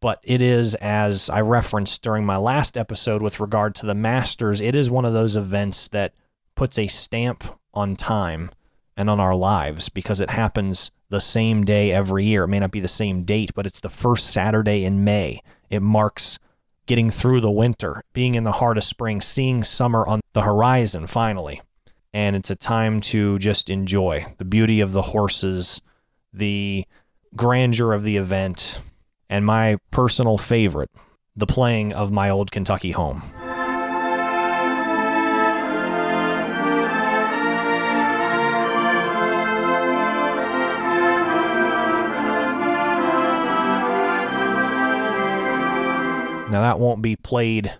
[0.00, 4.60] But it is, as I referenced during my last episode with regard to the Masters,
[4.60, 6.14] it is one of those events that
[6.56, 8.50] puts a stamp on time
[8.98, 12.44] and on our lives because it happens the same day every year.
[12.44, 15.40] It may not be the same date, but it's the first Saturday in May.
[15.70, 16.40] It marks
[16.86, 21.06] getting through the winter, being in the heart of spring, seeing summer on the horizon
[21.06, 21.62] finally.
[22.12, 25.80] And it's a time to just enjoy the beauty of the horses,
[26.32, 26.84] the
[27.36, 28.80] grandeur of the event,
[29.30, 30.90] and my personal favorite,
[31.36, 33.22] the playing of my old Kentucky home.
[46.50, 47.74] Now, that won't be played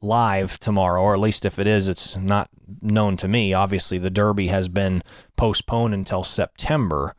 [0.00, 2.48] live tomorrow, or at least if it is, it's not
[2.80, 3.52] known to me.
[3.52, 5.02] Obviously, the Derby has been
[5.36, 7.14] postponed until September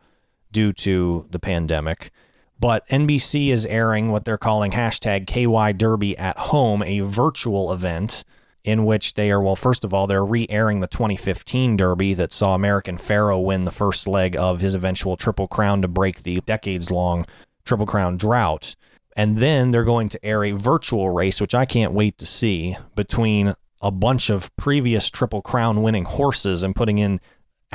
[0.52, 2.12] due to the pandemic.
[2.60, 8.24] But NBC is airing what they're calling hashtag KY Derby at Home, a virtual event
[8.64, 12.34] in which they are, well, first of all, they're re airing the 2015 Derby that
[12.34, 16.38] saw American Pharoah win the first leg of his eventual Triple Crown to break the
[16.48, 17.28] decades long
[17.64, 18.76] Triple Crown drought.
[19.16, 22.76] And then they're going to air a virtual race, which I can't wait to see,
[22.96, 27.22] between a bunch of previous Triple Crown winning horses and putting in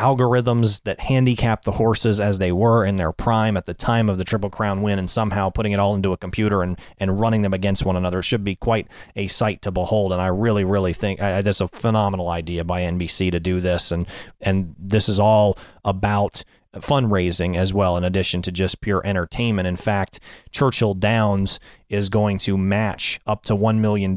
[0.00, 4.18] algorithms that handicap the horses as they were in their prime at the time of
[4.18, 7.42] the Triple Crown win and somehow putting it all into a computer and, and running
[7.42, 8.20] them against one another.
[8.20, 10.12] It should be quite a sight to behold.
[10.12, 13.92] And I really, really think I, that's a phenomenal idea by NBC to do this.
[13.92, 14.06] And,
[14.40, 16.44] and this is all about
[16.76, 19.66] fundraising as well, in addition to just pure entertainment.
[19.66, 21.58] In fact, Churchill Downs
[21.88, 24.16] is going to match up to $1 million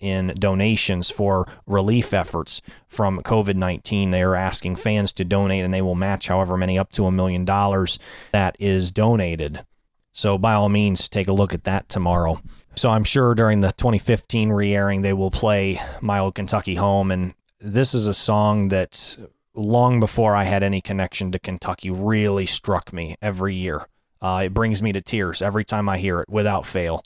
[0.00, 4.10] in donations for relief efforts from COVID 19.
[4.10, 7.12] They are asking fans to donate, and they will match however many up to a
[7.12, 7.98] million dollars
[8.32, 9.64] that is donated.
[10.12, 12.40] So, by all means, take a look at that tomorrow.
[12.76, 17.10] So, I'm sure during the 2015 re airing, they will play My Old Kentucky Home.
[17.10, 19.16] And this is a song that
[19.54, 23.86] long before I had any connection to Kentucky, really struck me every year.
[24.20, 27.02] Uh, it brings me to tears every time I hear it without fail.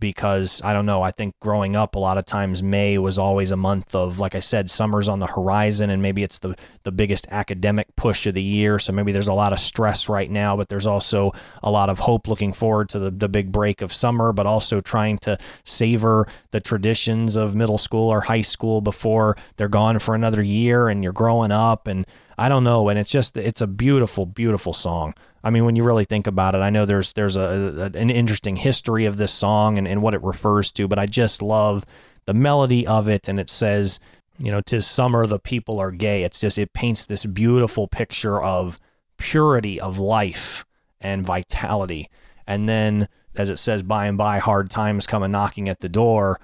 [0.00, 3.50] Because I don't know, I think growing up, a lot of times May was always
[3.50, 6.92] a month of, like I said, summer's on the horizon, and maybe it's the, the
[6.92, 8.78] biggest academic push of the year.
[8.78, 11.32] So maybe there's a lot of stress right now, but there's also
[11.64, 14.80] a lot of hope looking forward to the, the big break of summer, but also
[14.80, 20.14] trying to savor the traditions of middle school or high school before they're gone for
[20.14, 21.88] another year and you're growing up.
[21.88, 22.06] And
[22.38, 22.88] I don't know.
[22.88, 25.14] And it's just, it's a beautiful, beautiful song.
[25.42, 28.10] I mean, when you really think about it, I know there's there's a, a an
[28.10, 31.84] interesting history of this song and, and what it refers to, but I just love
[32.26, 33.28] the melody of it.
[33.28, 34.00] And it says,
[34.38, 36.22] you know, tis summer, the people are gay.
[36.22, 38.78] It's just, it paints this beautiful picture of
[39.16, 40.64] purity of life
[41.00, 42.08] and vitality.
[42.46, 45.88] And then, as it says, by and by, hard times come a knocking at the
[45.88, 46.40] door.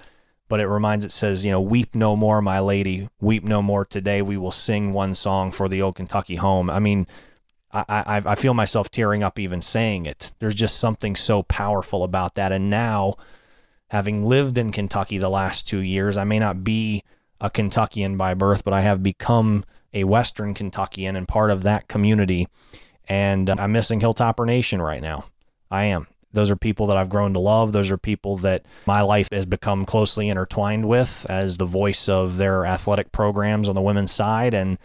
[0.47, 3.83] But it reminds, it says, you know, weep no more, my lady, weep no more
[3.83, 4.21] today.
[4.21, 6.69] We will sing one song for the old Kentucky home.
[6.69, 7.07] I mean,
[7.73, 10.33] I, I, I feel myself tearing up even saying it.
[10.39, 12.51] There's just something so powerful about that.
[12.51, 13.15] And now,
[13.89, 17.03] having lived in Kentucky the last two years, I may not be
[17.41, 21.87] a Kentuckian by birth, but I have become a Western Kentuckian and part of that
[21.87, 22.47] community.
[23.07, 25.25] And uh, I'm missing Hilltopper Nation right now.
[25.71, 26.07] I am.
[26.35, 27.71] Those are people that I've grown to love.
[27.71, 32.37] Those are people that my life has become closely intertwined with as the voice of
[32.37, 34.77] their athletic programs on the women's side and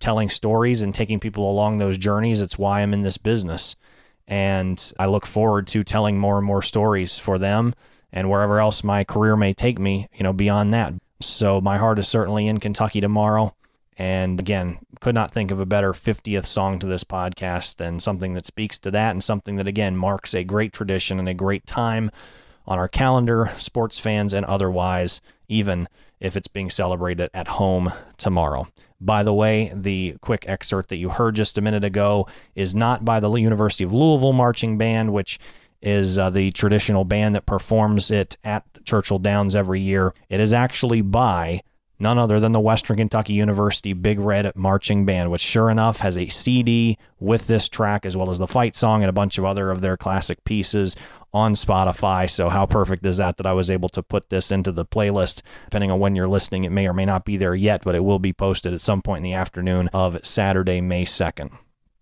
[0.00, 2.40] telling stories and taking people along those journeys.
[2.40, 3.74] It's why I'm in this business.
[4.28, 7.74] And I look forward to telling more and more stories for them
[8.12, 10.94] and wherever else my career may take me, you know, beyond that.
[11.20, 13.54] So my heart is certainly in Kentucky tomorrow.
[14.02, 18.34] And again, could not think of a better 50th song to this podcast than something
[18.34, 21.68] that speaks to that and something that, again, marks a great tradition and a great
[21.68, 22.10] time
[22.66, 25.88] on our calendar, sports fans and otherwise, even
[26.18, 28.66] if it's being celebrated at home tomorrow.
[29.00, 32.26] By the way, the quick excerpt that you heard just a minute ago
[32.56, 35.38] is not by the University of Louisville Marching Band, which
[35.80, 40.12] is uh, the traditional band that performs it at Churchill Downs every year.
[40.28, 41.62] It is actually by
[42.02, 46.18] none other than the Western Kentucky University Big Red Marching Band, which sure enough has
[46.18, 49.44] a CD with this track as well as the fight song and a bunch of
[49.44, 50.96] other of their classic pieces
[51.32, 52.28] on Spotify.
[52.28, 55.42] So, how perfect is that that I was able to put this into the playlist?
[55.64, 58.04] Depending on when you're listening, it may or may not be there yet, but it
[58.04, 61.56] will be posted at some point in the afternoon of Saturday, May 2nd.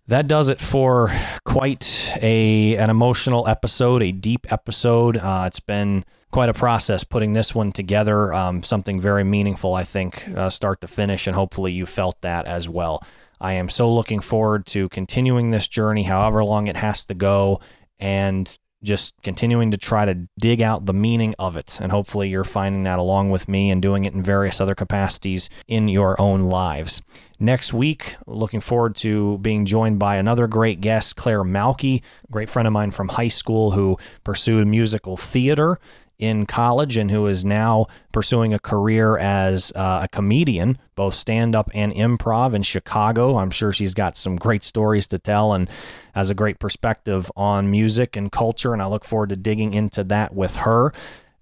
[0.08, 1.12] That does it for
[1.44, 5.16] quite a an emotional episode, a deep episode.
[5.16, 8.32] Uh, it's been quite a process putting this one together.
[8.32, 12.46] Um, something very meaningful, I think, uh, start to finish, and hopefully you felt that
[12.46, 13.02] as well.
[13.40, 17.60] I am so looking forward to continuing this journey, however long it has to go,
[17.98, 21.78] and just continuing to try to dig out the meaning of it.
[21.80, 25.50] And hopefully, you're finding that along with me and doing it in various other capacities
[25.68, 27.02] in your own lives.
[27.38, 32.66] Next week, looking forward to being joined by another great guest, Claire Malky, great friend
[32.66, 35.78] of mine from high school who pursued musical theater
[36.20, 41.56] in college and who is now pursuing a career as uh, a comedian, both stand
[41.56, 43.38] up and improv in Chicago.
[43.38, 45.70] I'm sure she's got some great stories to tell and
[46.14, 48.72] has a great perspective on music and culture.
[48.72, 50.92] And I look forward to digging into that with her.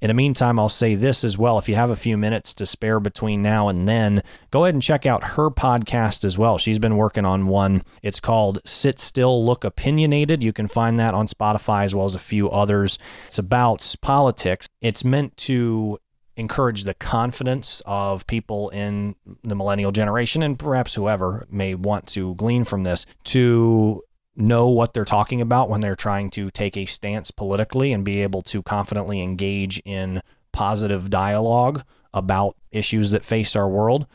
[0.01, 1.59] In the meantime, I'll say this as well.
[1.59, 4.22] If you have a few minutes to spare between now and then,
[4.53, 6.57] go ahead and check out her podcast as well.
[6.57, 7.82] She's been working on one.
[8.03, 10.44] It's called Sit Still, Look Opinionated.
[10.44, 12.99] You can find that on Spotify as well as a few others.
[13.26, 14.68] It's about politics.
[14.80, 15.99] It's meant to
[16.36, 22.36] encourage the confidence of people in the millennial generation and perhaps whoever may want to
[22.36, 24.01] glean from this to
[24.39, 28.22] know what they're talking about when they're trying to take a stance politically and be
[28.22, 30.22] able to confidently engage in
[30.53, 31.82] positive dialogue
[32.14, 34.07] about issues that face our world.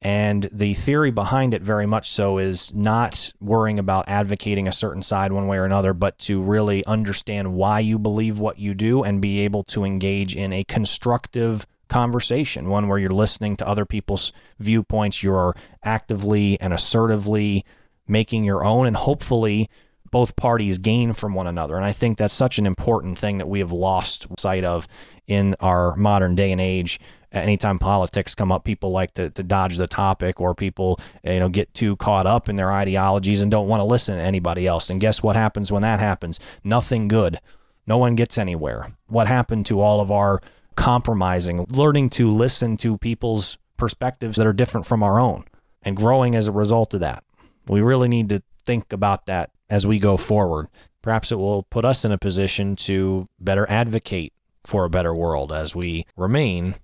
[0.00, 5.02] And the theory behind it, very much so, is not worrying about advocating a certain
[5.02, 9.02] side one way or another, but to really understand why you believe what you do
[9.02, 13.84] and be able to engage in a constructive conversation, one where you're listening to other
[13.84, 17.64] people's viewpoints, you're actively and assertively
[18.08, 19.68] making your own, and hopefully
[20.10, 21.76] both parties gain from one another.
[21.76, 24.88] And I think that's such an important thing that we have lost sight of
[25.26, 26.98] in our modern day and age.
[27.30, 31.50] Anytime politics come up, people like to, to dodge the topic or people, you know,
[31.50, 34.88] get too caught up in their ideologies and don't want to listen to anybody else.
[34.88, 36.40] And guess what happens when that happens?
[36.64, 37.38] Nothing good.
[37.86, 38.92] No one gets anywhere.
[39.08, 40.40] What happened to all of our
[40.74, 45.44] compromising, learning to listen to people's perspectives that are different from our own
[45.82, 47.24] and growing as a result of that?
[47.68, 50.68] We really need to think about that as we go forward.
[51.02, 54.32] Perhaps it will put us in a position to better advocate
[54.66, 56.74] for a better world as we remain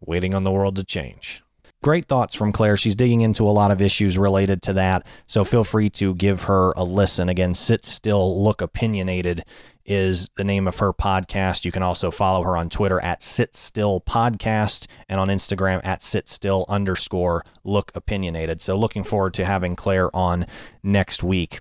[0.00, 1.42] waiting on the world to change.
[1.82, 2.76] Great thoughts from Claire.
[2.76, 5.06] She's digging into a lot of issues related to that.
[5.26, 7.28] So feel free to give her a listen.
[7.28, 9.44] Again, Sit Still, Look Opinionated
[9.88, 11.64] is the name of her podcast.
[11.64, 16.02] You can also follow her on Twitter at Sit Still Podcast and on Instagram at
[16.02, 18.60] Sit Still underscore Look Opinionated.
[18.60, 20.46] So looking forward to having Claire on
[20.82, 21.60] next week.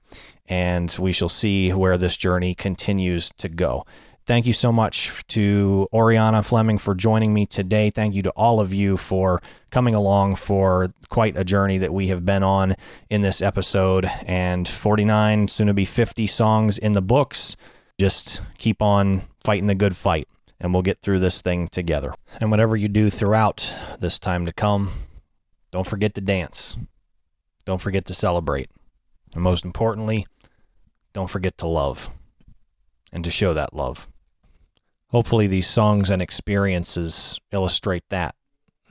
[0.49, 3.85] And we shall see where this journey continues to go.
[4.27, 7.89] Thank you so much to Oriana Fleming for joining me today.
[7.89, 12.09] Thank you to all of you for coming along for quite a journey that we
[12.09, 12.75] have been on
[13.09, 14.05] in this episode.
[14.25, 17.55] And 49, soon to be 50 songs in the books.
[17.99, 20.27] Just keep on fighting the good fight,
[20.59, 22.13] and we'll get through this thing together.
[22.39, 24.91] And whatever you do throughout this time to come,
[25.71, 26.77] don't forget to dance.
[27.65, 28.69] Don't forget to celebrate.
[29.33, 30.27] And most importantly,
[31.13, 32.09] don't forget to love
[33.11, 34.07] and to show that love.
[35.07, 38.35] Hopefully, these songs and experiences illustrate that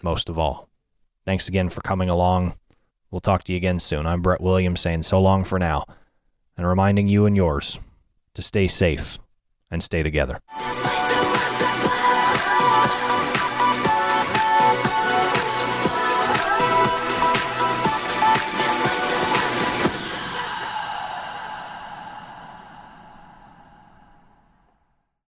[0.03, 0.69] most of all.
[1.25, 2.55] Thanks again for coming along.
[3.11, 4.07] We'll talk to you again soon.
[4.07, 5.85] I'm Brett Williams saying so long for now
[6.57, 7.79] and reminding you and yours
[8.37, 9.19] to stay safe
[9.71, 10.41] and stay together.